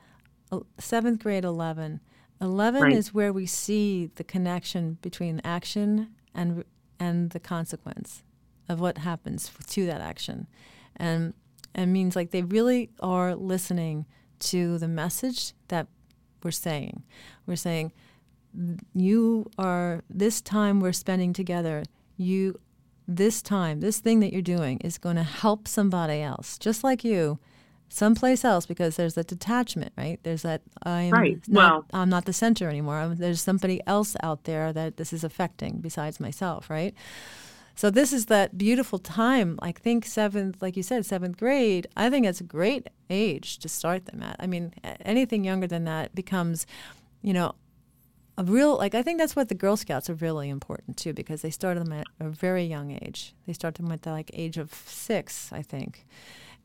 seventh 0.78 1.22
grade, 1.22 1.44
11. 1.44 2.00
11 2.40 2.82
right. 2.82 2.92
is 2.92 3.12
where 3.12 3.32
we 3.32 3.46
see 3.46 4.10
the 4.14 4.24
connection 4.24 4.98
between 5.02 5.40
action 5.44 6.08
and, 6.34 6.64
and 6.98 7.30
the 7.30 7.40
consequence 7.40 8.22
of 8.68 8.80
what 8.80 8.98
happens 8.98 9.50
to 9.66 9.86
that 9.86 10.00
action. 10.00 10.46
And 10.96 11.34
it 11.74 11.86
means 11.86 12.16
like 12.16 12.30
they 12.30 12.42
really 12.42 12.90
are 13.00 13.34
listening 13.34 14.06
to 14.40 14.78
the 14.78 14.88
message 14.88 15.52
that 15.68 15.88
we're 16.42 16.50
saying. 16.50 17.02
We're 17.46 17.56
saying, 17.56 17.92
you 18.94 19.50
are, 19.58 20.02
this 20.08 20.40
time 20.40 20.80
we're 20.80 20.92
spending 20.92 21.32
together, 21.32 21.84
you 22.16 22.58
this 23.08 23.40
time, 23.40 23.80
this 23.80 23.98
thing 23.98 24.20
that 24.20 24.32
you're 24.32 24.42
doing 24.42 24.78
is 24.80 24.98
going 24.98 25.16
to 25.16 25.22
help 25.22 25.66
somebody 25.66 26.20
else, 26.20 26.58
just 26.58 26.84
like 26.84 27.02
you, 27.02 27.38
someplace 27.88 28.44
else, 28.44 28.66
because 28.66 28.96
there's 28.96 29.14
that 29.14 29.26
detachment, 29.26 29.92
right? 29.96 30.20
There's 30.22 30.42
that 30.42 30.60
I'm 30.82 31.10
right. 31.10 31.40
not, 31.48 31.72
well, 31.72 31.84
I'm 31.94 32.10
not 32.10 32.26
the 32.26 32.34
center 32.34 32.68
anymore. 32.68 32.98
I'm, 32.98 33.16
there's 33.16 33.40
somebody 33.40 33.80
else 33.86 34.14
out 34.22 34.44
there 34.44 34.74
that 34.74 34.98
this 34.98 35.14
is 35.14 35.24
affecting 35.24 35.78
besides 35.78 36.20
myself, 36.20 36.68
right? 36.68 36.94
So 37.74 37.90
this 37.90 38.12
is 38.12 38.26
that 38.26 38.58
beautiful 38.58 38.98
time. 38.98 39.58
I 39.62 39.72
think 39.72 40.04
seventh, 40.04 40.60
like 40.60 40.76
you 40.76 40.82
said, 40.82 41.06
seventh 41.06 41.38
grade. 41.38 41.86
I 41.96 42.10
think 42.10 42.26
it's 42.26 42.40
a 42.40 42.44
great 42.44 42.88
age 43.08 43.58
to 43.60 43.68
start 43.68 44.04
them 44.06 44.22
at. 44.22 44.36
I 44.38 44.46
mean, 44.46 44.74
anything 45.00 45.44
younger 45.44 45.66
than 45.66 45.84
that 45.84 46.14
becomes, 46.14 46.66
you 47.22 47.32
know, 47.32 47.54
a 48.38 48.44
real 48.44 48.78
like 48.78 48.94
I 48.94 49.02
think 49.02 49.18
that's 49.18 49.36
what 49.36 49.48
the 49.48 49.54
Girl 49.54 49.76
Scouts 49.76 50.08
are 50.08 50.14
really 50.14 50.48
important 50.48 50.96
too 50.96 51.12
because 51.12 51.42
they 51.42 51.50
started 51.50 51.84
them 51.84 51.92
at 51.92 52.06
a 52.20 52.28
very 52.28 52.64
young 52.64 52.92
age. 52.92 53.34
They 53.46 53.52
start 53.52 53.74
them 53.74 53.90
at 53.92 54.02
the 54.02 54.12
like 54.12 54.30
age 54.32 54.56
of 54.56 54.72
six, 54.72 55.52
I 55.52 55.60
think, 55.60 56.06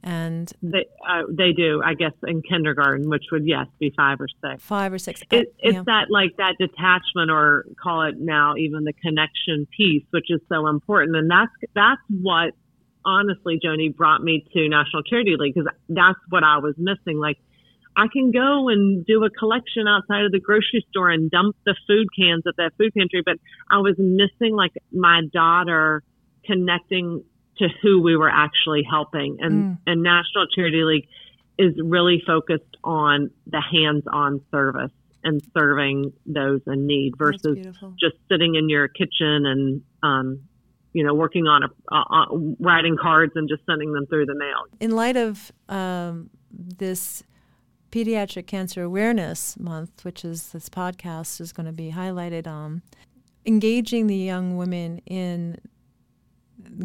and 0.03 0.53
they 0.61 0.85
uh, 1.09 1.23
they 1.29 1.51
do, 1.51 1.81
I 1.83 1.95
guess, 1.95 2.13
in 2.27 2.43
kindergarten, 2.43 3.09
which 3.09 3.25
would 3.31 3.47
yes 3.47 3.65
be 3.79 3.91
five 3.97 4.21
or 4.21 4.27
six. 4.27 4.63
Five 4.63 4.93
or 4.93 4.99
six. 4.99 5.23
It, 5.31 5.55
it's 5.59 5.75
yeah. 5.75 5.83
that 5.87 6.05
like 6.11 6.37
that 6.37 6.55
detachment, 6.59 7.31
or 7.31 7.65
call 7.81 8.03
it 8.03 8.19
now 8.19 8.53
even 8.55 8.83
the 8.83 8.93
connection 8.93 9.67
piece, 9.75 10.05
which 10.11 10.27
is 10.29 10.41
so 10.49 10.67
important, 10.67 11.15
and 11.17 11.29
that's 11.29 11.51
that's 11.73 12.01
what 12.21 12.53
honestly, 13.05 13.59
Joni 13.63 13.93
brought 13.93 14.23
me 14.23 14.45
to 14.53 14.69
National 14.69 15.03
Charity 15.03 15.35
League 15.37 15.55
because 15.55 15.69
that's 15.89 16.19
what 16.29 16.43
I 16.43 16.59
was 16.59 16.75
missing, 16.77 17.17
like 17.17 17.37
I 17.95 18.07
can 18.11 18.31
go 18.31 18.69
and 18.69 19.05
do 19.05 19.23
a 19.23 19.29
collection 19.29 19.87
outside 19.87 20.25
of 20.25 20.31
the 20.31 20.39
grocery 20.39 20.85
store 20.89 21.09
and 21.09 21.29
dump 21.29 21.55
the 21.65 21.75
food 21.87 22.07
cans 22.17 22.43
at 22.47 22.55
that 22.57 22.71
food 22.77 22.93
pantry, 22.97 23.21
but 23.23 23.37
I 23.69 23.77
was 23.77 23.95
missing 23.97 24.55
like 24.55 24.71
my 24.91 25.21
daughter 25.31 26.03
connecting 26.45 27.23
to 27.57 27.67
who 27.81 28.01
we 28.01 28.17
were 28.17 28.29
actually 28.29 28.83
helping. 28.89 29.37
And, 29.39 29.53
mm. 29.53 29.77
and 29.85 30.01
National 30.01 30.47
Charity 30.53 30.83
League 30.83 31.07
is 31.57 31.73
really 31.83 32.21
focused 32.25 32.77
on 32.83 33.29
the 33.45 33.61
hands-on 33.61 34.41
service 34.49 34.91
and 35.23 35.41
serving 35.57 36.13
those 36.25 36.61
in 36.67 36.87
need 36.87 37.13
versus 37.17 37.57
just 37.99 38.15
sitting 38.29 38.55
in 38.55 38.69
your 38.69 38.87
kitchen 38.87 39.45
and, 39.45 39.81
um, 40.01 40.41
you 40.93 41.03
know, 41.03 41.13
working 41.13 41.45
on 41.45 41.63
a, 41.63 41.95
uh, 41.95 42.25
writing 42.59 42.97
cards 42.99 43.33
and 43.35 43.47
just 43.47 43.65
sending 43.65 43.93
them 43.93 44.05
through 44.07 44.25
the 44.25 44.35
mail. 44.35 44.65
In 44.79 44.91
light 44.91 45.15
of 45.15 45.51
um, 45.69 46.29
this 46.51 47.23
Pediatric 47.93 48.47
Cancer 48.47 48.81
Awareness 48.81 49.55
Month, 49.59 50.03
which 50.03 50.25
is 50.25 50.49
this 50.49 50.67
podcast 50.67 51.39
is 51.39 51.53
going 51.53 51.67
to 51.67 51.71
be 51.71 51.91
highlighted 51.91 52.47
on 52.47 52.81
engaging 53.45 54.07
the 54.07 54.17
young 54.17 54.57
women 54.57 54.97
in 55.05 55.59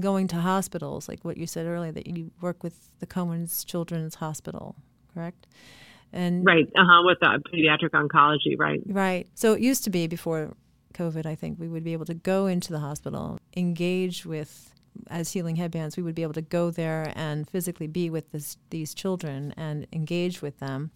going 0.01 0.29
to 0.29 0.37
hospitals, 0.37 1.09
like 1.09 1.25
what 1.25 1.39
you 1.39 1.47
said 1.47 1.65
earlier, 1.65 1.93
that 1.93 2.07
you 2.07 2.31
work 2.43 2.63
with 2.63 2.91
the 2.99 3.07
Cohen's 3.07 3.65
Children's 3.65 4.17
Hospital, 4.17 4.77
correct? 5.15 5.47
And 6.13 6.45
right, 6.45 6.69
uh-huh, 6.77 7.03
with 7.07 7.21
the 7.21 7.43
pediatric 7.55 7.93
oncology, 7.93 8.59
right? 8.59 8.83
Right. 8.85 9.27
So 9.35 9.55
it 9.55 9.63
used 9.63 9.85
to 9.85 9.91
be 9.91 10.09
before 10.09 10.53
COVID, 10.93 11.25
I 11.25 11.35
think 11.35 11.59
we 11.59 11.69
would 11.69 11.85
be 11.85 11.95
able 11.95 12.05
to 12.05 12.15
go 12.15 12.47
into 12.47 12.71
the 12.71 12.81
hospital, 12.81 13.39
engage 13.57 14.27
with 14.27 14.75
as 15.11 15.33
healing 15.33 15.57
headbands, 15.57 15.97
we 15.97 16.03
would 16.03 16.15
be 16.15 16.23
able 16.23 16.35
to 16.35 16.43
go 16.43 16.71
there 16.71 17.13
and 17.15 17.49
physically 17.49 17.87
be 17.87 18.11
with 18.11 18.31
this, 18.33 18.57
these 18.71 18.95
children 18.95 19.55
and 19.57 19.87
engage 19.93 20.43
with 20.43 20.59
them. 20.59 20.91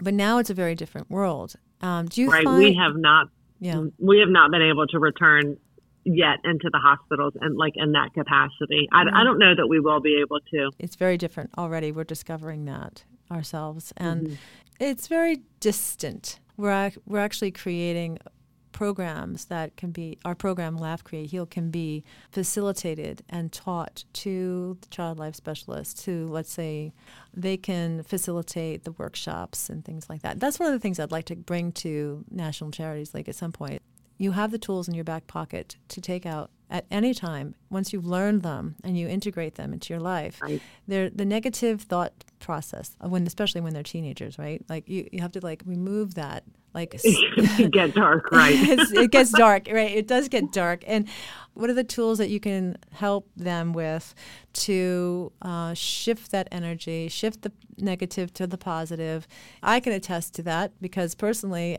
But 0.00 0.14
now 0.14 0.38
it's 0.38 0.50
a 0.50 0.54
very 0.54 0.74
different 0.74 1.10
world. 1.10 1.54
Um, 1.80 2.06
do 2.06 2.22
you 2.22 2.30
right? 2.30 2.44
Find, 2.44 2.58
we 2.58 2.74
have 2.74 2.96
not. 2.96 3.28
Yeah. 3.60 3.84
We 3.98 4.18
have 4.20 4.28
not 4.28 4.50
been 4.50 4.62
able 4.62 4.86
to 4.88 4.98
return 4.98 5.56
yet 6.04 6.38
into 6.44 6.68
the 6.70 6.78
hospitals 6.78 7.32
and 7.40 7.56
like 7.56 7.74
in 7.76 7.92
that 7.92 8.12
capacity. 8.14 8.88
I, 8.92 9.04
mm-hmm. 9.04 9.16
I 9.16 9.24
don't 9.24 9.38
know 9.38 9.54
that 9.54 9.66
we 9.66 9.80
will 9.80 10.00
be 10.00 10.20
able 10.20 10.40
to. 10.52 10.70
It's 10.78 10.96
very 10.96 11.16
different 11.16 11.50
already. 11.56 11.92
We're 11.92 12.04
discovering 12.04 12.64
that 12.66 13.04
ourselves, 13.30 13.92
and 13.96 14.26
mm-hmm. 14.26 14.34
it's 14.80 15.06
very 15.08 15.42
distant. 15.60 16.40
We're 16.56 16.92
we're 17.06 17.20
actually 17.20 17.52
creating 17.52 18.18
programs 18.74 19.44
that 19.46 19.76
can 19.76 19.92
be 19.92 20.18
our 20.24 20.34
program 20.34 20.76
laugh 20.76 21.02
create 21.02 21.30
heal 21.30 21.46
can 21.46 21.70
be 21.70 22.04
facilitated 22.30 23.22
and 23.30 23.52
taught 23.52 24.04
to 24.12 24.76
the 24.80 24.88
child 24.88 25.16
life 25.16 25.36
specialists 25.36 26.04
who 26.04 26.26
let's 26.26 26.52
say 26.52 26.92
they 27.32 27.56
can 27.56 28.02
facilitate 28.02 28.82
the 28.82 28.90
workshops 28.92 29.70
and 29.70 29.84
things 29.84 30.10
like 30.10 30.22
that 30.22 30.40
that's 30.40 30.58
one 30.58 30.66
of 30.66 30.72
the 30.74 30.80
things 30.80 30.98
i'd 30.98 31.12
like 31.12 31.24
to 31.24 31.36
bring 31.36 31.70
to 31.70 32.24
national 32.32 32.72
charities 32.72 33.14
like 33.14 33.28
at 33.28 33.36
some 33.36 33.52
point 33.52 33.80
you 34.18 34.32
have 34.32 34.50
the 34.50 34.58
tools 34.58 34.88
in 34.88 34.94
your 34.94 35.04
back 35.04 35.26
pocket 35.28 35.76
to 35.88 36.00
take 36.00 36.26
out 36.26 36.50
at 36.68 36.84
any 36.90 37.14
time 37.14 37.54
once 37.70 37.92
you've 37.92 38.06
learned 38.06 38.42
them 38.42 38.74
and 38.82 38.98
you 38.98 39.06
integrate 39.06 39.54
them 39.54 39.72
into 39.72 39.92
your 39.92 40.00
life 40.00 40.42
right. 40.42 40.60
the 40.88 41.24
negative 41.24 41.82
thought 41.82 42.12
process 42.44 42.96
when 43.00 43.26
especially 43.26 43.60
when 43.60 43.72
they're 43.72 43.82
teenagers 43.82 44.38
right? 44.38 44.64
Like 44.68 44.88
you, 44.88 45.08
you 45.12 45.20
have 45.20 45.32
to 45.32 45.40
like 45.40 45.62
remove 45.66 46.14
that 46.14 46.44
like 46.74 46.94
it 47.04 47.70
gets 47.72 47.94
dark 47.94 48.30
right. 48.32 48.54
It 48.56 49.10
gets 49.10 49.30
dark 49.30 49.68
right? 49.70 49.90
It 49.90 50.06
does 50.06 50.28
get 50.28 50.52
dark. 50.52 50.84
And 50.86 51.08
what 51.54 51.70
are 51.70 51.74
the 51.74 51.84
tools 51.84 52.18
that 52.18 52.28
you 52.28 52.40
can 52.40 52.76
help 52.92 53.28
them 53.36 53.72
with 53.72 54.14
to 54.54 55.32
uh, 55.40 55.74
shift 55.74 56.30
that 56.32 56.48
energy 56.52 57.08
shift 57.08 57.42
the 57.42 57.52
negative 57.78 58.32
to 58.34 58.46
the 58.46 58.58
positive? 58.58 59.26
I 59.62 59.80
can 59.80 59.92
attest 59.92 60.34
to 60.34 60.42
that 60.42 60.72
because 60.80 61.14
personally 61.14 61.78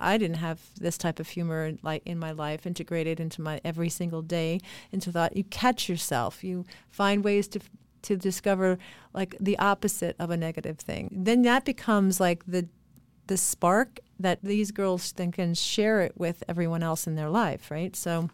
I 0.00 0.18
didn't 0.18 0.36
have 0.36 0.60
this 0.78 0.98
type 0.98 1.18
of 1.20 1.28
humor 1.28 1.72
like 1.82 2.02
in 2.04 2.18
my 2.18 2.32
life 2.32 2.66
integrated 2.66 3.20
into 3.20 3.40
my 3.40 3.60
every 3.64 3.88
single 3.88 4.22
day 4.22 4.60
into 4.92 5.10
thought. 5.10 5.36
You 5.36 5.44
catch 5.44 5.88
yourself. 5.88 6.44
You 6.44 6.64
find 6.90 7.24
ways 7.24 7.48
to 7.48 7.60
to 8.04 8.16
discover 8.16 8.78
like 9.12 9.36
the 9.40 9.58
opposite 9.58 10.16
of 10.18 10.30
a 10.30 10.36
negative 10.36 10.78
thing. 10.78 11.10
Then 11.12 11.42
that 11.42 11.64
becomes 11.64 12.20
like 12.20 12.44
the 12.46 12.68
the 13.26 13.36
spark 13.36 14.00
that 14.20 14.38
these 14.42 14.70
girls 14.70 15.12
then 15.12 15.32
can 15.32 15.54
share 15.54 16.02
it 16.02 16.12
with 16.16 16.44
everyone 16.46 16.82
else 16.82 17.06
in 17.06 17.14
their 17.14 17.30
life, 17.30 17.70
right? 17.70 17.96
So 17.96 18.28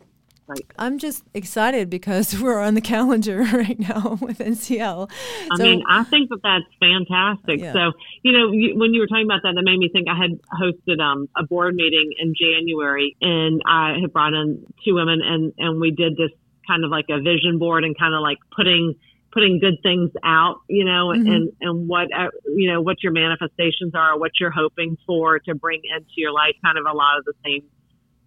Right. 0.51 0.67
I'm 0.81 0.99
just 0.99 1.23
excited 1.33 1.89
because 1.89 2.39
we're 2.41 2.59
on 2.59 2.75
the 2.75 2.81
calendar 2.81 3.39
right 3.53 3.79
now 3.79 4.19
with 4.21 4.39
NCL. 4.39 5.09
I 5.49 5.57
so, 5.57 5.63
mean, 5.63 5.83
I 5.89 6.03
think 6.05 6.29
that 6.31 6.41
that's 6.43 6.65
fantastic. 6.81 7.61
Yeah. 7.61 7.73
So, 7.73 7.93
you 8.23 8.33
know, 8.33 8.51
you, 8.51 8.77
when 8.77 8.93
you 8.93 9.01
were 9.01 9.07
talking 9.07 9.27
about 9.27 9.43
that, 9.45 9.53
that 9.55 9.63
made 9.63 9.79
me 9.79 9.89
think 9.93 10.09
I 10.09 10.17
had 10.17 10.41
hosted 10.51 11.01
um, 11.01 11.29
a 11.37 11.45
board 11.45 11.77
meeting 11.77 12.15
in 12.19 12.35
January 12.35 13.17
and 13.21 13.63
I 13.65 13.99
had 14.01 14.13
brought 14.13 14.35
in 14.35 14.67
two 14.85 14.95
women 14.95 15.21
and, 15.23 15.53
and 15.57 15.81
we 15.81 15.93
did 15.93 16.17
this 16.17 16.33
kind 16.67 16.85
of 16.85 16.91
like 16.91 17.07
a 17.11 17.21
vision 17.21 17.59
board 17.59 17.85
and 17.85 17.97
kind 17.97 18.15
of 18.15 18.21
like 18.21 18.39
putting 18.57 18.97
putting 19.33 19.61
good 19.61 19.77
things 19.83 20.11
out, 20.25 20.61
you 20.69 20.85
know, 20.85 21.09
mm-hmm. 21.09 21.27
and 21.27 21.53
and 21.61 21.89
what 21.89 22.09
uh, 22.17 22.29
you 22.47 22.71
know 22.71 22.81
what 22.81 23.03
your 23.03 23.13
manifestations 23.13 23.95
are, 23.95 24.19
what 24.19 24.33
you're 24.41 24.51
hoping 24.51 24.97
for 25.07 25.39
to 25.41 25.55
bring 25.55 25.81
into 25.97 26.15
your 26.17 26.33
life. 26.33 26.55
Kind 26.65 26.79
of 26.79 26.85
a 26.91 26.97
lot 26.97 27.19
of 27.19 27.25
the 27.25 27.35
same 27.45 27.63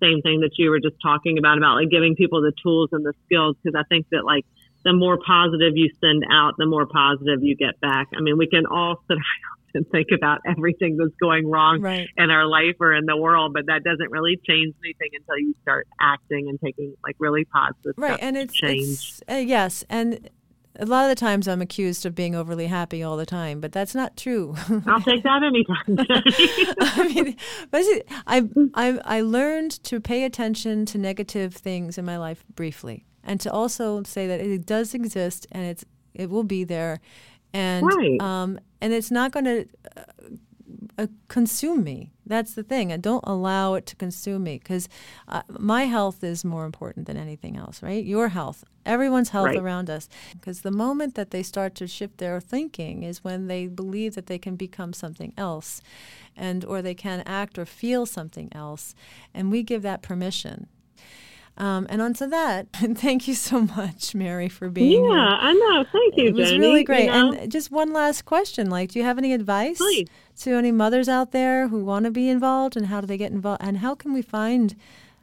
same 0.01 0.21
thing 0.21 0.41
that 0.41 0.51
you 0.57 0.69
were 0.69 0.79
just 0.79 0.95
talking 1.01 1.37
about 1.37 1.57
about 1.57 1.75
like 1.75 1.89
giving 1.89 2.15
people 2.15 2.41
the 2.41 2.53
tools 2.61 2.89
and 2.91 3.05
the 3.05 3.13
skills 3.25 3.55
because 3.63 3.79
I 3.79 3.83
think 3.87 4.07
that 4.11 4.25
like 4.25 4.45
the 4.83 4.93
more 4.93 5.17
positive 5.17 5.73
you 5.75 5.89
send 6.01 6.23
out, 6.29 6.55
the 6.57 6.65
more 6.65 6.85
positive 6.85 7.41
you 7.41 7.55
get 7.55 7.79
back. 7.79 8.07
I 8.15 8.21
mean, 8.21 8.37
we 8.37 8.47
can 8.47 8.65
all 8.65 9.01
sit 9.07 9.17
and 9.75 9.89
think 9.89 10.09
about 10.13 10.39
everything 10.45 10.97
that's 10.97 11.15
going 11.19 11.49
wrong 11.49 11.81
right. 11.81 12.07
in 12.15 12.29
our 12.29 12.45
life 12.45 12.75
or 12.79 12.93
in 12.93 13.05
the 13.05 13.17
world, 13.17 13.53
but 13.53 13.65
that 13.65 13.83
doesn't 13.83 14.11
really 14.11 14.39
change 14.47 14.75
anything 14.83 15.09
until 15.13 15.39
you 15.39 15.55
start 15.63 15.87
acting 15.99 16.47
and 16.47 16.59
taking 16.61 16.93
like 17.03 17.15
really 17.17 17.45
positive 17.45 17.93
right. 17.97 18.19
and 18.21 18.37
it's, 18.37 18.53
change. 18.53 18.83
It's, 18.83 19.21
uh, 19.27 19.35
yes, 19.35 19.83
and 19.89 20.29
a 20.79 20.85
lot 20.85 21.03
of 21.03 21.09
the 21.09 21.15
times 21.15 21.47
I'm 21.47 21.61
accused 21.61 22.05
of 22.05 22.15
being 22.15 22.35
overly 22.35 22.67
happy 22.67 23.03
all 23.03 23.15
the 23.15 23.25
time, 23.25 23.59
but 23.59 23.71
that's 23.71 23.93
not 23.93 24.17
true. 24.17 24.55
I'll 24.87 25.01
take 25.01 25.23
that 25.23 25.43
anytime. 25.43 25.97
I 26.81 27.13
mean, 27.13 27.35
but 27.69 27.83
I, 28.25 28.49
I, 28.73 28.99
I 29.05 29.21
learned 29.21 29.83
to 29.83 29.99
pay 29.99 30.23
attention 30.23 30.85
to 30.87 30.97
negative 30.97 31.53
things 31.53 31.97
in 31.97 32.05
my 32.05 32.17
life 32.17 32.43
briefly, 32.55 33.05
and 33.23 33.39
to 33.41 33.51
also 33.51 34.03
say 34.03 34.27
that 34.27 34.39
it 34.39 34.65
does 34.65 34.93
exist 34.93 35.45
and 35.51 35.65
it's 35.65 35.85
it 36.13 36.29
will 36.29 36.43
be 36.43 36.63
there, 36.63 36.99
and 37.53 37.85
right. 37.85 38.21
um, 38.21 38.59
and 38.81 38.93
it's 38.93 39.11
not 39.11 39.31
going 39.31 39.45
to 39.45 39.65
uh, 40.97 41.03
uh, 41.03 41.07
consume 41.27 41.83
me. 41.83 42.11
That's 42.25 42.53
the 42.53 42.63
thing. 42.63 42.93
I 42.93 42.97
don't 42.97 43.23
allow 43.25 43.73
it 43.73 43.85
to 43.87 43.95
consume 43.95 44.43
me 44.43 44.57
because 44.57 44.87
uh, 45.27 45.41
my 45.49 45.85
health 45.85 46.23
is 46.23 46.45
more 46.45 46.65
important 46.65 47.07
than 47.07 47.17
anything 47.17 47.57
else, 47.57 47.83
right? 47.83 48.03
Your 48.03 48.29
health, 48.29 48.63
everyone's 48.85 49.29
health 49.29 49.47
right. 49.47 49.57
around 49.57 49.89
us. 49.89 50.07
Because 50.33 50.61
the 50.61 50.71
moment 50.71 51.15
that 51.15 51.31
they 51.31 51.43
start 51.43 51.75
to 51.75 51.87
shift 51.87 52.17
their 52.17 52.39
thinking 52.39 53.03
is 53.03 53.23
when 53.23 53.47
they 53.47 53.67
believe 53.67 54.15
that 54.15 54.27
they 54.27 54.37
can 54.37 54.55
become 54.55 54.93
something 54.93 55.33
else, 55.37 55.81
and 56.35 56.63
or 56.65 56.81
they 56.81 56.95
can 56.95 57.21
act 57.25 57.57
or 57.57 57.65
feel 57.65 58.05
something 58.05 58.49
else, 58.53 58.95
and 59.33 59.51
we 59.51 59.63
give 59.63 59.81
that 59.81 60.01
permission. 60.01 60.67
Um, 61.55 61.85
and 61.89 62.01
on 62.01 62.13
to 62.15 62.27
that, 62.27 62.67
thank 62.73 63.27
you 63.27 63.35
so 63.35 63.61
much, 63.61 64.15
Mary, 64.15 64.49
for 64.49 64.69
being 64.69 65.03
yeah, 65.03 65.09
here. 65.09 65.17
Yeah, 65.17 65.37
I 65.39 65.53
know. 65.53 65.85
Thank 65.91 66.17
you, 66.17 66.27
It 66.27 66.33
was 66.33 66.49
Jenny, 66.49 66.59
really 66.59 66.83
great. 66.83 67.05
You 67.05 67.11
know? 67.11 67.31
And 67.33 67.51
just 67.51 67.71
one 67.71 67.93
last 67.93 68.25
question: 68.25 68.69
like, 68.69 68.91
do 68.91 68.99
you 68.99 69.05
have 69.05 69.17
any 69.17 69.33
advice 69.33 69.77
Please. 69.77 70.07
to 70.39 70.51
any 70.51 70.71
mothers 70.71 71.07
out 71.07 71.31
there 71.31 71.67
who 71.67 71.83
want 71.85 72.05
to 72.05 72.11
be 72.11 72.29
involved, 72.29 72.75
and 72.75 72.87
how 72.87 73.01
do 73.01 73.07
they 73.07 73.17
get 73.17 73.31
involved, 73.31 73.61
and 73.61 73.77
how 73.77 73.93
can 73.93 74.13
we 74.13 74.23
find 74.23 74.75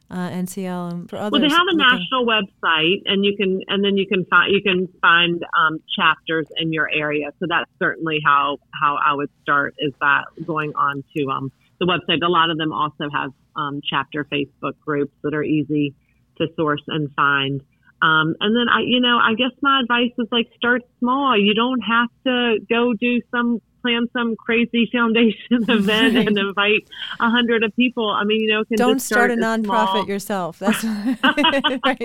uh, 0.09 0.29
NCL 0.31 0.93
and 0.93 1.11
for 1.11 1.17
others? 1.17 1.33
Well, 1.33 1.41
they 1.41 1.49
have 1.49 1.67
a 1.69 1.77
national 1.77 2.25
website, 2.25 3.03
and 3.07 3.25
you 3.25 3.37
can, 3.37 3.63
and 3.67 3.85
then 3.85 3.97
you 3.97 4.07
can 4.07 4.25
find 4.27 4.53
you 4.53 4.63
can 4.63 4.87
find 5.01 5.45
um, 5.59 5.81
chapters 5.97 6.47
in 6.59 6.73
your 6.73 6.89
area. 6.89 7.33
So 7.41 7.47
that's 7.49 7.71
certainly 7.81 8.21
how 8.25 8.59
how 8.81 8.99
I 9.05 9.15
would 9.15 9.31
start 9.43 9.75
is 9.79 9.93
that 10.01 10.27
going 10.47 10.75
on 10.77 11.03
to 11.17 11.29
um, 11.29 11.51
the 11.81 11.87
website. 11.87 12.23
A 12.23 12.29
lot 12.29 12.51
of 12.51 12.57
them 12.57 12.73
also 12.73 13.11
have 13.13 13.33
um, 13.57 13.81
chapter 13.85 14.25
Facebook 14.25 14.75
groups 14.85 15.13
that 15.25 15.35
are 15.35 15.43
easy 15.43 15.93
to 16.41 16.49
source 16.57 16.83
and 16.89 17.13
find. 17.15 17.63
Um, 18.03 18.35
and 18.41 18.57
then 18.57 18.69
I, 18.69 18.81
you 18.81 19.01
know, 19.01 19.19
I 19.19 19.35
guess 19.35 19.53
my 19.61 19.81
advice 19.83 20.13
is 20.19 20.29
like 20.33 20.49
start 20.57 20.83
small. 20.99 21.39
You 21.39 21.55
don't 21.55 21.81
have 21.81 22.09
to 22.25 22.59
go 22.69 22.95
do 22.95 23.21
some 23.31 23.61
plan 23.83 24.07
some 24.13 24.37
crazy 24.37 24.89
foundation 24.93 25.65
event 25.69 26.17
and 26.17 26.39
invite 26.39 26.89
a 27.19 27.31
hundred 27.31 27.63
of 27.63 27.75
people. 27.77 28.09
I 28.09 28.25
mean, 28.25 28.41
you 28.41 28.49
know, 28.49 28.65
don't 28.77 29.01
start, 29.01 29.31
start, 29.31 29.39
a 29.39 29.43
nonprofit 29.43 29.91
small. 29.91 30.07
yourself. 30.07 30.59
That's 30.59 30.85
right. 31.85 32.03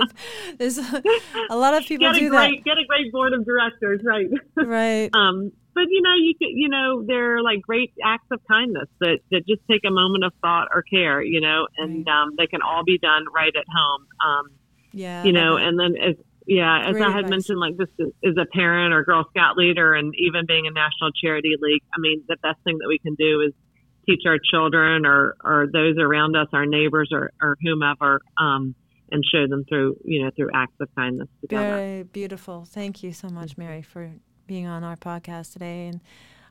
There's 0.57 0.77
a, 0.77 1.03
a, 1.49 1.57
lot 1.57 1.73
of 1.73 1.85
people 1.85 2.11
get 2.11 2.19
do 2.19 2.29
great, 2.29 2.63
that. 2.63 2.65
Get 2.65 2.77
a 2.77 2.85
great 2.87 3.11
board 3.11 3.33
of 3.33 3.45
directors, 3.45 4.01
right? 4.03 4.27
Right. 4.55 5.09
um, 5.15 5.51
but 5.75 5.83
you 5.89 6.01
know, 6.01 6.15
you 6.15 6.33
could, 6.39 6.51
you 6.51 6.69
know, 6.69 7.03
they're 7.05 7.43
like 7.43 7.61
great 7.61 7.91
acts 8.03 8.27
of 8.31 8.39
kindness 8.47 8.87
that 9.01 9.19
that 9.29 9.45
just 9.45 9.61
take 9.69 9.81
a 9.85 9.91
moment 9.91 10.23
of 10.23 10.31
thought 10.41 10.69
or 10.73 10.81
care, 10.81 11.21
you 11.21 11.41
know, 11.41 11.67
and 11.77 12.07
right. 12.07 12.23
um, 12.23 12.31
they 12.37 12.47
can 12.47 12.61
all 12.61 12.83
be 12.85 12.97
done 12.97 13.25
right 13.35 13.53
at 13.55 13.65
home. 13.67 14.07
Um, 14.25 14.45
yeah. 14.93 15.25
You 15.25 15.33
know, 15.33 15.57
and 15.57 15.77
then 15.77 16.01
as 16.01 16.15
yeah, 16.47 16.87
as 16.87 16.93
Great 16.93 17.03
I 17.03 17.07
had 17.07 17.25
advice. 17.25 17.29
mentioned, 17.29 17.59
like 17.59 17.75
this 17.75 17.89
is 18.23 18.37
a 18.37 18.45
parent 18.45 18.93
or 18.93 19.03
Girl 19.03 19.25
Scout 19.31 19.57
leader, 19.57 19.93
and 19.93 20.13
even 20.17 20.45
being 20.47 20.67
a 20.67 20.71
national 20.71 21.11
charity 21.11 21.55
league. 21.59 21.81
I 21.93 21.99
mean, 21.99 22.23
the 22.27 22.37
best 22.41 22.59
thing 22.63 22.77
that 22.79 22.87
we 22.87 22.99
can 22.99 23.15
do 23.15 23.41
is 23.41 23.53
teach 24.05 24.21
our 24.25 24.37
children 24.39 25.05
or 25.05 25.35
or 25.43 25.67
those 25.71 25.97
around 25.99 26.37
us, 26.37 26.47
our 26.53 26.65
neighbors 26.65 27.09
or 27.11 27.31
or 27.41 27.57
whomever, 27.61 28.21
um, 28.37 28.75
and 29.11 29.23
show 29.29 29.47
them 29.47 29.65
through 29.67 29.97
you 30.05 30.23
know 30.23 30.31
through 30.35 30.51
acts 30.53 30.75
of 30.79 30.87
kindness 30.95 31.27
together. 31.41 31.75
Very 31.75 32.03
beautiful. 32.03 32.63
Thank 32.63 33.03
you 33.03 33.11
so 33.11 33.27
much, 33.27 33.57
Mary, 33.57 33.81
for 33.81 34.11
being 34.47 34.67
on 34.67 34.83
our 34.83 34.95
podcast 34.95 35.53
today 35.53 35.87
and. 35.87 36.01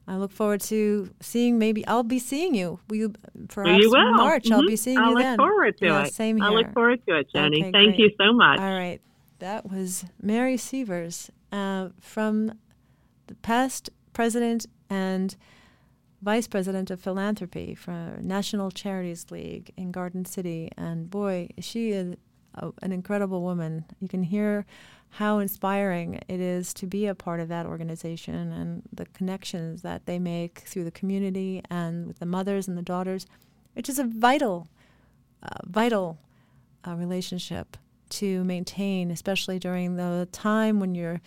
I 0.06 0.16
look 0.16 0.32
forward 0.32 0.60
to 0.62 1.08
seeing. 1.20 1.58
Maybe 1.58 1.86
I'll 1.86 2.02
be 2.02 2.18
seeing 2.18 2.54
you. 2.54 2.78
We 2.90 3.08
perhaps 3.48 3.82
you 3.82 3.90
will. 3.90 4.08
in 4.08 4.16
March. 4.16 4.44
Mm-hmm. 4.44 4.52
I'll 4.52 4.66
be 4.66 4.76
seeing 4.76 4.98
I'll 4.98 5.08
you 5.08 5.14
look 5.14 5.22
then. 5.22 5.36
forward 5.38 5.78
to 5.78 5.86
yeah, 5.86 6.04
it. 6.04 6.12
Same 6.12 6.36
here. 6.36 6.44
I 6.44 6.50
look 6.50 6.74
forward 6.74 7.00
to 7.08 7.16
it, 7.16 7.28
Jenny. 7.34 7.62
Okay, 7.62 7.72
Thank 7.72 7.96
great. 7.96 7.98
you 7.98 8.10
so 8.18 8.34
much. 8.34 8.60
All 8.60 8.74
right, 8.74 9.00
that 9.38 9.70
was 9.70 10.04
Mary 10.20 10.58
Sievers 10.58 11.30
uh, 11.52 11.88
from 12.00 12.52
the 13.28 13.34
past 13.36 13.88
president 14.12 14.66
and 14.90 15.36
vice 16.20 16.48
president 16.48 16.90
of 16.90 17.00
philanthropy 17.00 17.74
for 17.74 18.18
National 18.20 18.70
Charities 18.70 19.26
League 19.30 19.72
in 19.76 19.92
Garden 19.92 20.24
City, 20.24 20.70
and 20.76 21.10
boy, 21.10 21.48
she 21.60 21.90
is 21.92 22.16
a, 22.56 22.70
an 22.82 22.92
incredible 22.92 23.42
woman. 23.42 23.84
You 24.00 24.08
can 24.08 24.22
hear 24.22 24.66
how 25.10 25.38
inspiring 25.38 26.20
it 26.26 26.40
is 26.40 26.74
to 26.74 26.86
be 26.86 27.06
a 27.06 27.14
part 27.14 27.38
of 27.38 27.48
that 27.48 27.66
organization 27.66 28.52
and 28.52 28.82
the 28.92 29.06
connections 29.06 29.82
that 29.82 30.06
they 30.06 30.18
make 30.18 30.60
through 30.66 30.82
the 30.82 30.90
community 30.90 31.62
and 31.70 32.06
with 32.06 32.18
the 32.18 32.26
mothers 32.26 32.66
and 32.66 32.76
the 32.76 32.82
daughters, 32.82 33.26
which 33.74 33.88
is 33.88 33.98
a 33.98 34.04
vital, 34.04 34.66
uh, 35.42 35.66
vital 35.66 36.18
uh, 36.86 36.94
relationship 36.94 37.76
to 38.08 38.42
maintain, 38.42 39.10
especially 39.10 39.58
during 39.58 39.94
the 39.94 40.28
time 40.32 40.80
when 40.80 40.96
your, 40.96 41.20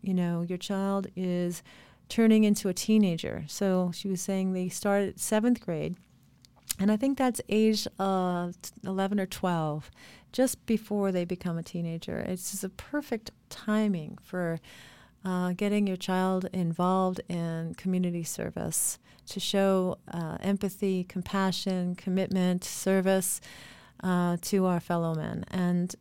you 0.00 0.14
know, 0.14 0.42
your 0.42 0.58
child 0.58 1.08
is 1.14 1.62
turning 2.08 2.44
into 2.44 2.68
a 2.68 2.74
teenager. 2.74 3.44
So 3.46 3.90
she 3.94 4.08
was 4.08 4.22
saying 4.22 4.52
they 4.52 4.70
start 4.70 5.02
at 5.02 5.20
seventh 5.20 5.60
grade, 5.60 5.96
and 6.78 6.90
I 6.90 6.96
think 6.96 7.18
that's 7.18 7.40
age 7.48 7.86
uh, 7.98 8.52
11 8.84 9.20
or 9.20 9.26
12 9.26 9.90
just 10.32 10.64
before 10.66 11.12
they 11.12 11.24
become 11.24 11.58
a 11.58 11.62
teenager. 11.62 12.18
It's 12.18 12.50
just 12.50 12.64
a 12.64 12.68
perfect 12.68 13.30
timing 13.48 14.18
for 14.22 14.60
uh, 15.24 15.52
getting 15.52 15.86
your 15.86 15.96
child 15.96 16.48
involved 16.52 17.20
in 17.28 17.74
community 17.74 18.24
service 18.24 18.98
to 19.26 19.40
show 19.40 19.98
uh, 20.12 20.38
empathy, 20.40 21.04
compassion, 21.04 21.94
commitment, 21.94 22.64
service 22.64 23.40
uh, 24.02 24.36
to 24.42 24.66
our 24.66 24.80
fellow 24.80 25.14
men. 25.14 25.44
And, 25.50 25.94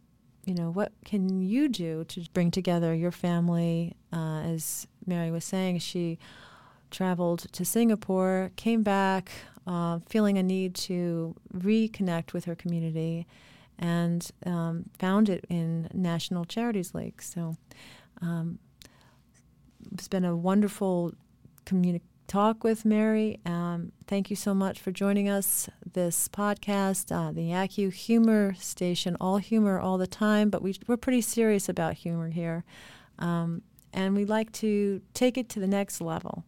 you 0.45 0.53
know, 0.53 0.69
what 0.69 0.91
can 1.03 1.41
you 1.41 1.67
do 1.67 2.05
to 2.05 2.25
bring 2.33 2.51
together 2.51 2.93
your 2.93 3.11
family? 3.11 3.95
Uh, 4.13 4.41
as 4.41 4.87
Mary 5.05 5.31
was 5.31 5.43
saying, 5.43 5.79
she 5.79 6.19
traveled 6.89 7.51
to 7.51 7.65
Singapore, 7.65 8.51
came 8.55 8.83
back, 8.83 9.31
uh, 9.65 9.99
feeling 10.07 10.37
a 10.37 10.43
need 10.43 10.73
to 10.73 11.35
reconnect 11.53 12.31
with 12.31 12.45
her 12.45 12.55
community 12.55 13.27
and 13.79 14.29
um, 14.45 14.85
found 14.97 15.29
it 15.29 15.45
in 15.49 15.89
National 15.93 16.45
Charities 16.45 16.93
League. 16.93 17.21
So 17.21 17.55
um, 18.21 18.59
it's 19.93 20.07
been 20.07 20.25
a 20.25 20.35
wonderful 20.35 21.13
communi- 21.65 22.01
talk 22.27 22.63
with 22.63 22.85
Mary. 22.85 23.39
Um, 23.45 23.91
thank 24.05 24.29
you 24.29 24.35
so 24.35 24.53
much 24.53 24.79
for 24.79 24.91
joining 24.91 25.29
us 25.29 25.69
this 25.93 26.27
podcast, 26.27 27.11
uh, 27.11 27.31
the 27.31 27.49
ACU 27.51 27.91
Humor 27.91 28.55
Station, 28.59 29.15
all 29.19 29.37
humor 29.37 29.79
all 29.79 29.97
the 29.97 30.07
time, 30.07 30.49
but 30.49 30.61
we, 30.61 30.75
we're 30.87 30.97
pretty 30.97 31.21
serious 31.21 31.69
about 31.69 31.93
humor 31.93 32.29
here. 32.29 32.63
Um, 33.19 33.61
and 33.93 34.15
we 34.15 34.25
like 34.25 34.51
to 34.53 35.01
take 35.13 35.37
it 35.37 35.49
to 35.49 35.59
the 35.59 35.67
next 35.67 36.01
level. 36.01 36.43